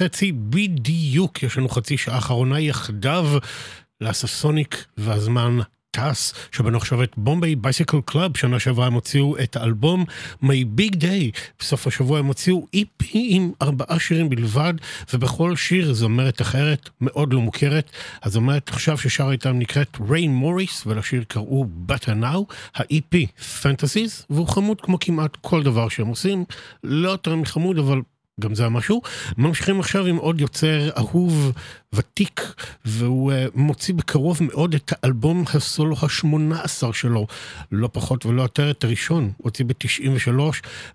וחצי 0.00 0.32
בדיוק, 0.32 1.42
יש 1.42 1.58
לנו 1.58 1.68
חצי 1.68 1.98
שעה 1.98 2.18
אחרונה 2.18 2.60
יחדיו 2.60 3.26
לאספסוניק 4.00 4.84
והזמן 4.96 5.58
טס, 5.90 6.34
שמענו 6.52 6.76
עכשיו 6.76 7.02
את 7.02 7.12
Bombay 7.16 7.56
Bicycle 7.56 8.00
Club, 8.04 8.36
שנה 8.36 8.60
שעברה 8.60 8.86
הם 8.86 8.92
הוציאו 8.92 9.38
את 9.38 9.56
האלבום 9.56 10.04
My 10.42 10.80
Big 10.80 10.94
Day, 10.94 11.38
בסוף 11.58 11.86
השבוע 11.86 12.18
הם 12.18 12.26
הוציאו 12.26 12.66
EP 12.76 13.04
עם 13.12 13.52
ארבעה 13.62 13.98
שירים 13.98 14.28
בלבד, 14.28 14.74
ובכל 15.14 15.56
שיר 15.56 15.94
זמרת 15.94 16.42
אחרת, 16.42 16.88
מאוד 17.00 17.32
לא 17.32 17.40
מוכרת. 17.40 17.90
הזמרת 18.22 18.68
עכשיו 18.68 18.98
ששרה 18.98 19.32
איתם 19.32 19.58
נקראת 19.58 19.96
ריי 20.10 20.34
מוריס, 20.34 20.86
ולשיר 20.86 21.24
קראו 21.28 21.66
Better 21.88 22.22
Now, 22.22 22.54
ה-EP 22.74 23.26
Fantasies, 23.62 24.24
והוא 24.30 24.48
חמוד 24.48 24.80
כמו 24.80 24.98
כמעט 25.00 25.36
כל 25.40 25.62
דבר 25.62 25.88
שהם 25.88 26.06
עושים, 26.06 26.44
לא 26.84 27.08
יותר 27.08 27.36
מחמוד, 27.36 27.78
אבל 27.78 28.00
גם 28.40 28.54
זה 28.54 28.66
המשהו. 28.66 29.02
ממשיכים 29.38 29.80
עכשיו 29.80 30.06
עם 30.06 30.16
עוד 30.16 30.40
יוצר 30.40 30.90
אהוב, 30.96 31.52
ותיק, 31.92 32.54
והוא 32.84 33.32
uh, 33.32 33.34
מוציא 33.54 33.94
בקרוב 33.94 34.38
מאוד 34.42 34.74
את 34.74 34.92
האלבום 34.92 35.44
הסולו 35.54 35.96
ה-18 35.96 36.92
שלו, 36.92 37.26
לא 37.72 37.88
פחות 37.92 38.26
ולא 38.26 38.42
יותר 38.42 38.70
את 38.70 38.84
הראשון, 38.84 39.32
הוציא 39.36 39.64
ב-93, 39.64 40.40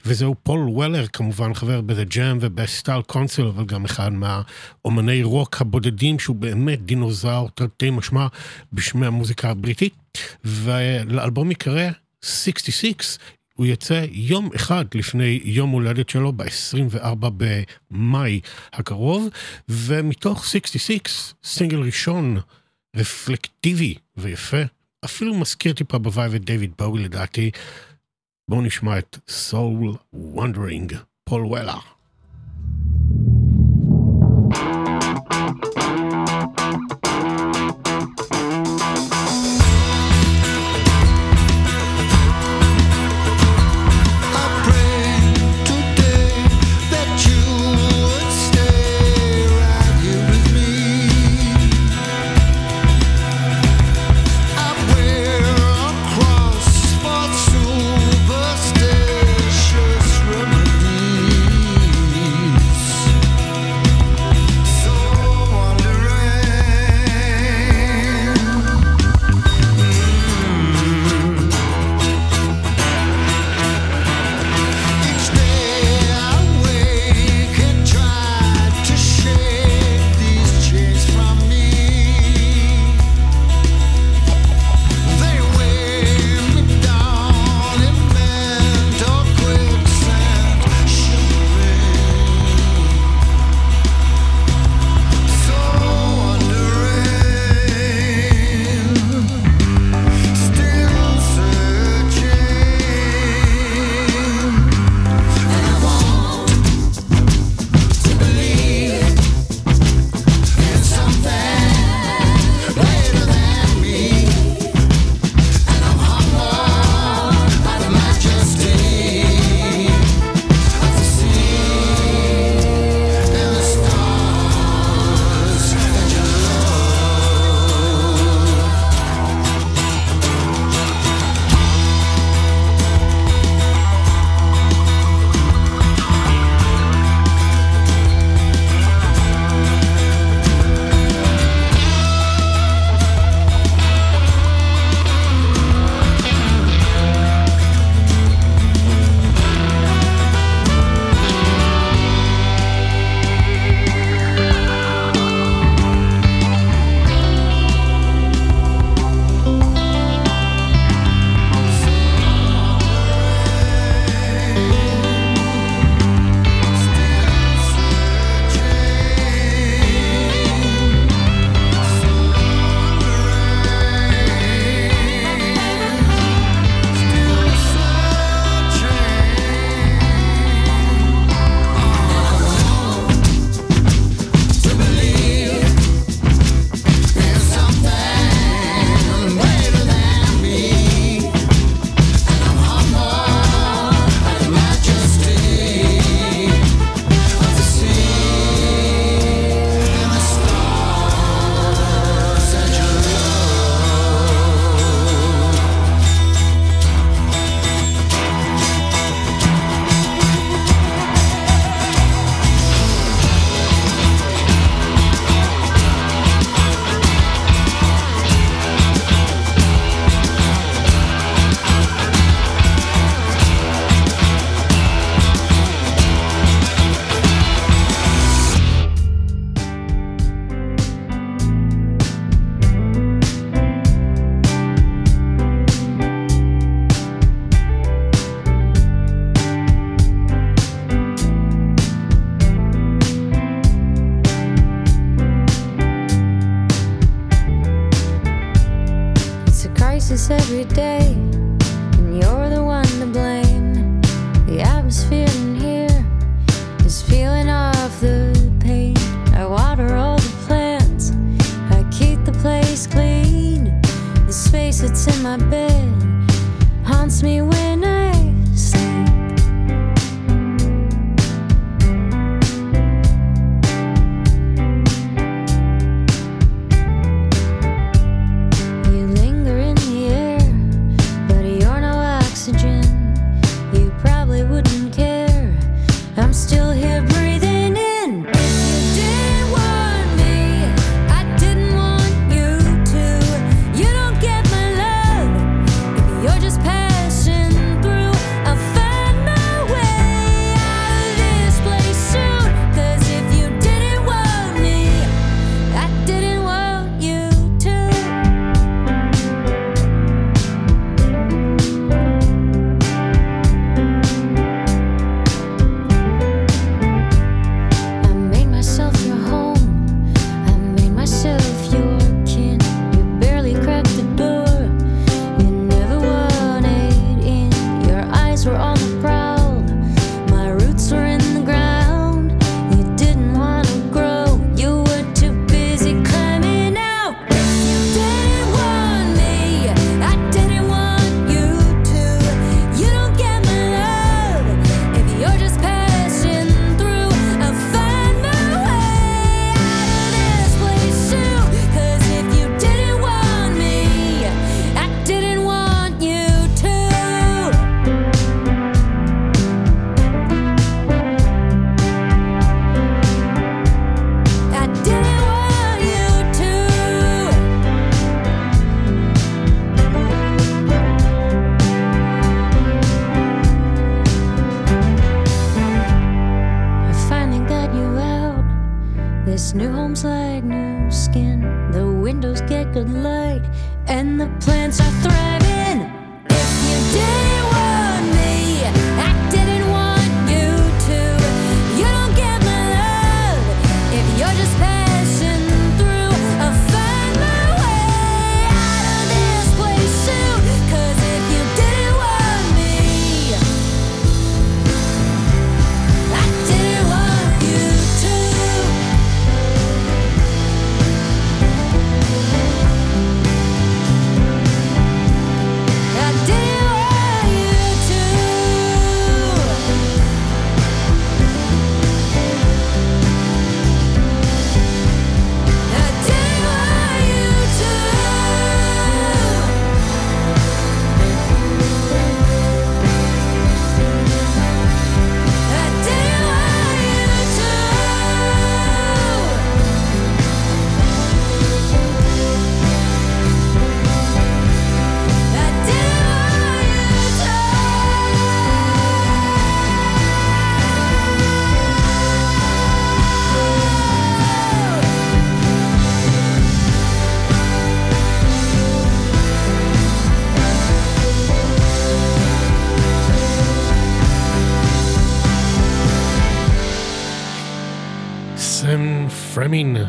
וזהו 0.06 0.36
פול 0.44 0.60
וולר, 0.60 1.08
כמובן 1.08 1.54
חבר 1.54 1.82
ב-The 1.82 2.14
Jam 2.14 2.38
וב-Style 2.42 3.14
Council, 3.14 3.44
אבל 3.56 3.66
גם 3.66 3.86
אחד 3.86 4.12
מהאומני 4.14 5.24
רוק 5.24 5.62
הבודדים, 5.62 6.20
שהוא 6.20 6.36
באמת 6.36 6.86
דינוזאור 6.86 7.50
תרתי 7.50 7.90
משמע 7.90 8.28
בשמי 8.74 9.06
המוזיקה 9.06 9.50
הבריטית, 9.50 9.94
ולאלבום 10.46 11.52
יקרא 11.52 11.90
66, 12.22 13.18
הוא 13.56 13.66
יצא 13.66 14.06
יום 14.12 14.50
אחד 14.56 14.86
לפני 14.96 15.42
יום 15.44 15.70
הולדת 15.70 16.10
שלו, 16.10 16.34
ב-24 16.34 17.16
במאי 17.92 18.40
הקרוב, 18.74 19.28
ומתוך 19.70 20.46
66, 20.46 21.34
סינגל 21.44 21.82
ראשון, 21.82 22.38
רפלקטיבי 22.96 23.96
ויפה, 24.18 24.62
אפילו 25.06 25.36
מזכיר 25.36 25.74
טיפה 25.74 25.98
בווייב 25.98 26.34
את 26.34 26.46
דיוויד 26.46 26.72
באוי 26.80 27.04
לדעתי. 27.04 27.52
בואו 28.48 28.62
נשמע 28.62 29.00
את 29.00 29.18
Soul 29.30 29.96
Wondering, 30.36 30.96
פול 31.24 31.46
וולר. 31.46 31.95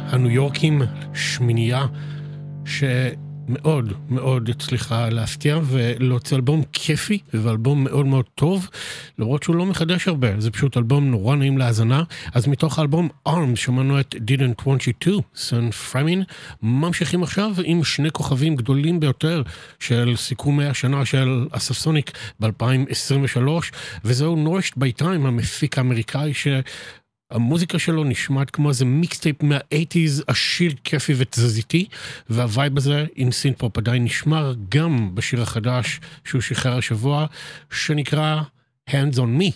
הניו 0.08 0.30
יורקים, 0.30 0.82
שמינייה, 1.14 1.86
שמאוד 2.64 3.92
מאוד 4.08 4.48
הצליחה 4.48 5.08
להפתיע 5.08 5.58
ולהוציא 5.64 6.36
אלבום 6.36 6.62
כיפי 6.72 7.18
ואלבום 7.34 7.84
מאוד 7.84 8.06
מאוד 8.06 8.24
טוב, 8.34 8.68
למרות 9.18 9.42
שהוא 9.42 9.56
לא 9.56 9.66
מחדש 9.66 10.08
הרבה, 10.08 10.40
זה 10.40 10.50
פשוט 10.50 10.76
אלבום 10.76 11.10
נורא 11.10 11.36
נעים 11.36 11.58
להאזנה. 11.58 12.02
אז 12.34 12.46
מתוך 12.46 12.78
האלבום 12.78 13.08
ARMS 13.28 13.56
שמענו 13.56 14.00
את 14.00 14.14
Didn't 14.14 14.62
Want 14.62 14.80
You 14.80 15.06
To, 15.06 15.20
סן 15.36 15.70
פרמין, 15.70 16.22
ממשיכים 16.62 17.22
עכשיו 17.22 17.52
עם 17.64 17.84
שני 17.84 18.10
כוכבים 18.10 18.56
גדולים 18.56 19.00
ביותר 19.00 19.42
של 19.80 20.14
סיכום 20.16 20.60
השנה 20.60 21.04
של 21.04 21.46
אספסוניק 21.50 22.10
ב-2023, 22.40 23.38
וזהו 24.04 24.36
נורשט 24.36 24.76
בי 24.76 24.92
טיים, 24.92 25.26
המפיק 25.26 25.78
האמריקאי 25.78 26.34
ש... 26.34 26.48
המוזיקה 27.30 27.78
שלו 27.78 28.04
נשמעת 28.04 28.50
כמו 28.50 28.68
איזה 28.68 28.84
מיקסטייפ 28.84 29.42
מה-80's 29.42 30.22
עשיר, 30.26 30.72
כיפי 30.84 31.14
ותזזיתי, 31.16 31.86
והווייב 32.30 32.76
הזה 32.76 33.06
עם 33.14 33.32
סינת'פופ 33.32 33.78
עדיין 33.78 34.04
נשמר 34.04 34.54
גם 34.68 35.14
בשיר 35.14 35.42
החדש 35.42 36.00
שהוא 36.24 36.40
שחרר 36.40 36.78
השבוע, 36.78 37.26
שנקרא 37.70 38.40
Hands 38.90 39.16
on 39.16 39.40
Me. 39.40 39.52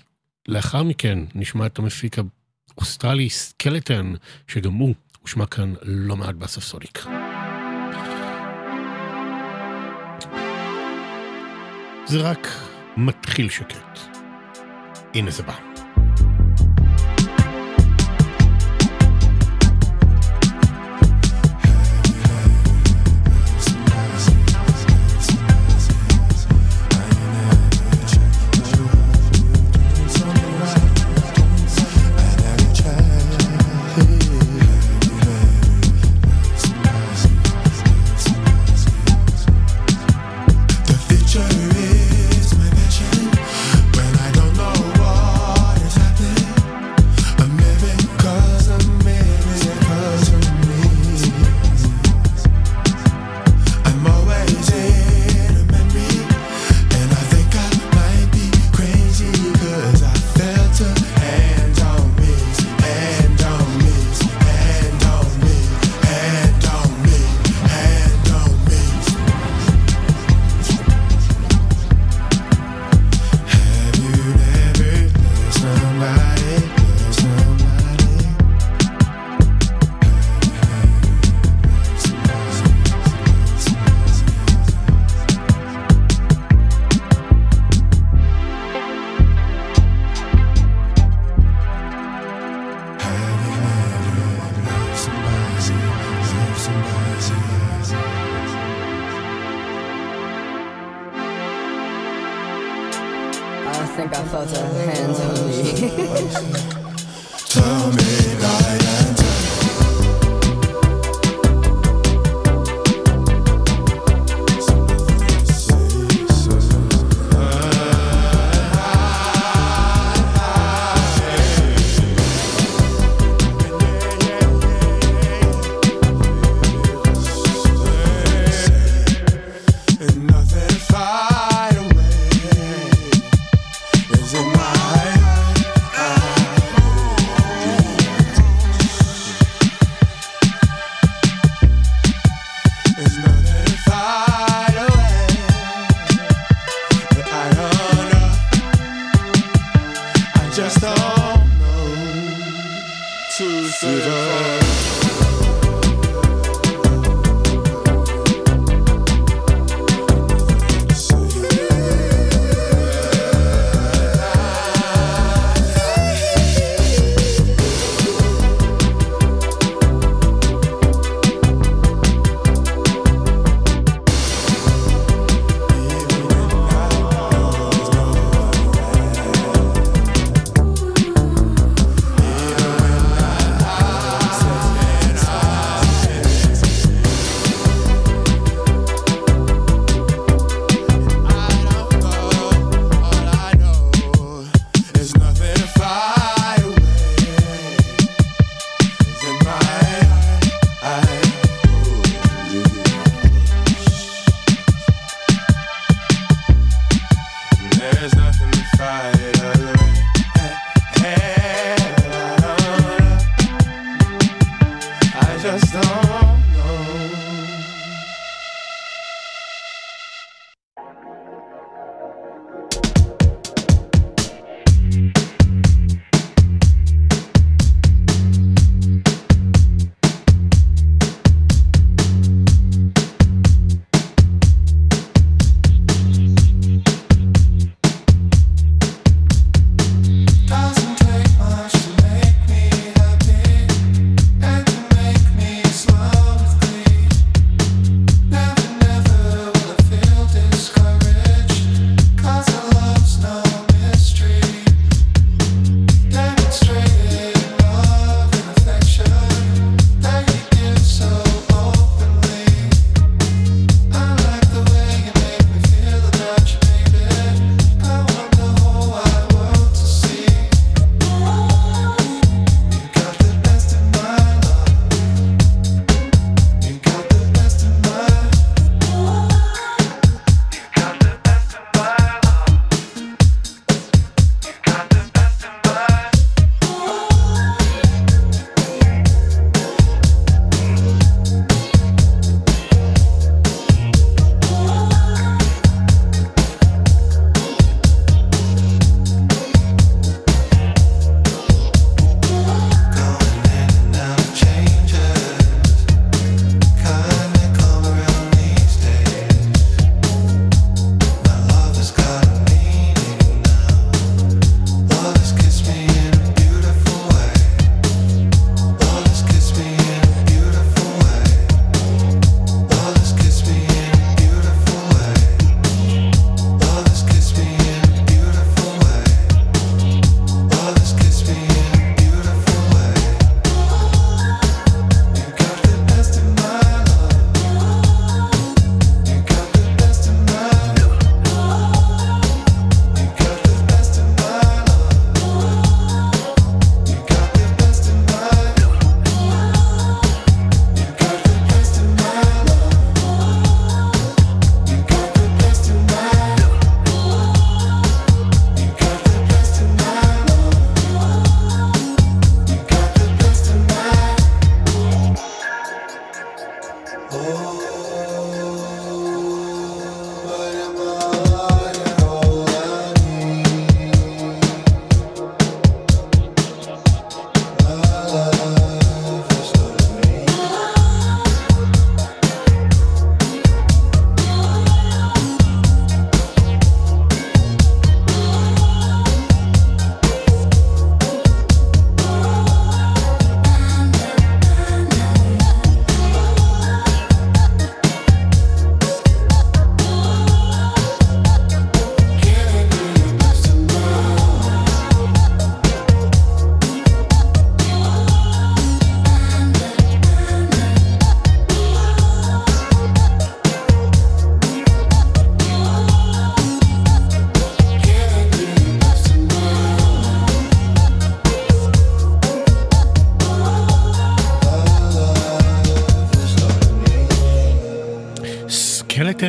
לאחר 0.48 0.82
מכן 0.82 1.18
נשמע 1.34 1.66
את 1.66 1.78
המפיק 1.78 2.16
האוסטרלי 2.76 3.30
סקלטן, 3.30 4.12
שגם 4.48 4.72
הוא 4.72 4.94
הושמע 5.22 5.46
כאן 5.46 5.74
לא 5.82 6.16
מעט 6.16 6.34
באספסוניק. 6.34 7.04
זה 12.06 12.18
רק 12.18 12.48
מתחיל 12.96 13.48
שקט. 13.48 13.98
הנה 15.14 15.30
זה 15.30 15.42
בא. 15.42 15.69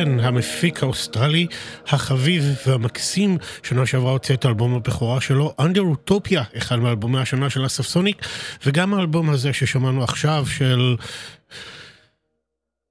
סקלטן, 0.02 0.20
המפיק 0.20 0.82
האוסטרלי 0.82 1.46
החביב 1.88 2.44
והמקסים, 2.66 3.38
שנה 3.62 3.86
שעברה 3.86 4.12
הוציא 4.12 4.34
את 4.34 4.44
האלבום 4.44 4.74
הבכורה 4.74 5.20
שלו, 5.20 5.54
Under 5.60 6.10
Utopia, 6.10 6.58
אחד 6.58 6.78
מאלבומי 6.78 7.18
השנה 7.18 7.50
של 7.50 7.66
אספסוניק, 7.66 8.26
וגם 8.66 8.94
האלבום 8.94 9.30
הזה 9.30 9.52
ששמענו 9.52 10.04
עכשיו 10.04 10.46
של... 10.46 10.96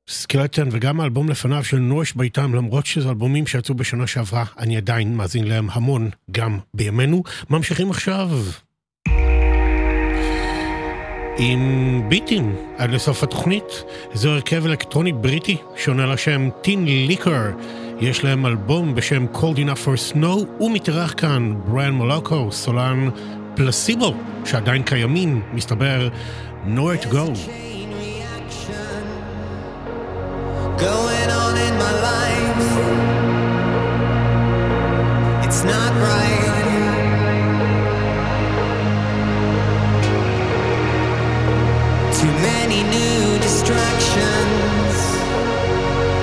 סקלטן 0.10 0.70
וגם 0.72 1.02
האלבום 1.02 1.30
לפניו 1.30 1.64
של 1.64 1.78
Nourished 1.78 2.14
by 2.14 2.26
Time, 2.26 2.56
למרות 2.56 2.86
שזה 2.86 3.10
אלבומים 3.10 3.48
שיצאו 3.48 3.76
בשנה 3.76 4.08
שעברה, 4.08 4.46
אני 4.60 4.78
עדיין 4.78 5.18
מאזין 5.18 5.48
להם 5.48 5.68
המון 5.72 6.10
גם 6.32 6.60
בימינו. 6.74 7.24
ממשיכים 7.50 7.92
עכשיו 7.92 8.30
עם 11.38 12.02
ביטים 12.10 12.56
עד 12.78 12.92
לסוף 12.92 13.24
התוכנית. 13.24 13.84
זה 14.14 14.30
הרכב 14.30 14.66
אלקטרוני 14.66 15.12
בריטי 15.14 15.58
שעונה 15.76 16.06
לשם 16.06 16.50
טין 16.62 16.86
ליקר. 16.86 17.52
יש 18.00 18.24
להם 18.24 18.46
אלבום 18.46 18.96
בשם 18.96 19.26
Cold 19.34 19.58
Enough 19.58 19.86
for 19.86 20.14
Snow, 20.14 20.64
ומתארח 20.64 21.14
כאן 21.18 21.56
בריאן 21.66 21.94
מולוקו, 21.94 22.52
סולן 22.52 23.10
פלסיבו, 23.56 24.14
שעדיין 24.46 24.84
קיימים, 24.84 25.42
מסתבר, 25.54 26.10
nowhere 26.68 27.04
to 27.04 27.08
go. 27.08 27.26
It's 35.44 35.64
not 35.64 35.94
right. 36.08 36.51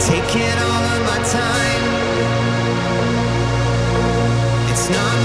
Taking 0.09 0.56
all 0.68 0.85
of 0.94 1.01
my 1.10 1.20
time. 1.36 1.85
It's 4.70 4.89
not 4.89 5.18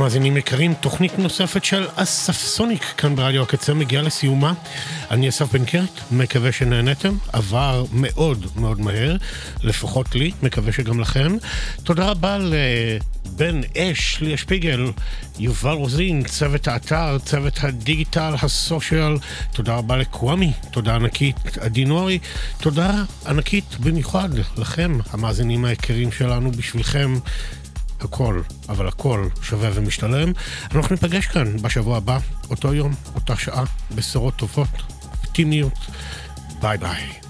ומאזינים 0.00 0.36
יקרים, 0.36 0.74
תוכנית 0.74 1.18
נוספת 1.18 1.64
של 1.64 1.86
אסף 1.94 2.36
סוניק 2.36 2.82
כאן 2.96 3.16
ברדיו 3.16 3.42
הקצה 3.42 3.74
מגיעה 3.74 4.02
לסיומה. 4.02 4.52
אני 5.10 5.28
אסף 5.28 5.52
בן 5.52 5.64
קרת, 5.64 6.00
מקווה 6.10 6.52
שנהנתם, 6.52 7.16
עבר 7.32 7.84
מאוד 7.92 8.46
מאוד 8.56 8.80
מהר, 8.80 9.16
לפחות 9.62 10.14
לי, 10.14 10.30
מקווה 10.42 10.72
שגם 10.72 11.00
לכם. 11.00 11.36
תודה 11.84 12.06
רבה 12.10 12.38
לבן 12.38 13.60
אש, 13.76 14.18
ליה 14.20 14.36
שפיגל, 14.36 14.90
יובל 15.38 15.70
רוזין, 15.70 16.24
צוות 16.24 16.68
האתר, 16.68 17.18
צוות 17.24 17.58
הדיגיטל, 17.62 18.34
הסושיאל, 18.42 19.16
תודה 19.52 19.74
רבה 19.74 19.96
לקוואמי, 19.96 20.52
תודה 20.70 20.94
ענקית 20.94 21.58
עדי 21.60 21.84
נורי, 21.84 22.18
תודה 22.60 23.04
ענקית 23.26 23.76
במיוחד 23.80 24.28
לכם, 24.56 24.98
המאזינים 25.10 25.64
היקרים 25.64 26.12
שלנו, 26.12 26.52
בשבילכם. 26.52 27.14
הכל, 28.04 28.40
אבל 28.68 28.88
הכל 28.88 29.28
שווה 29.42 29.70
ומשתלם. 29.74 30.32
אנחנו 30.74 30.88
ניפגש 30.90 31.26
כאן 31.26 31.56
בשבוע 31.56 31.96
הבא, 31.96 32.18
אותו 32.50 32.74
יום, 32.74 32.94
אותה 33.14 33.36
שעה, 33.36 33.64
בשורות 33.94 34.36
טובות, 34.36 34.82
אופטימיות. 35.24 35.78
ביי 36.60 36.78
ביי. 36.78 37.29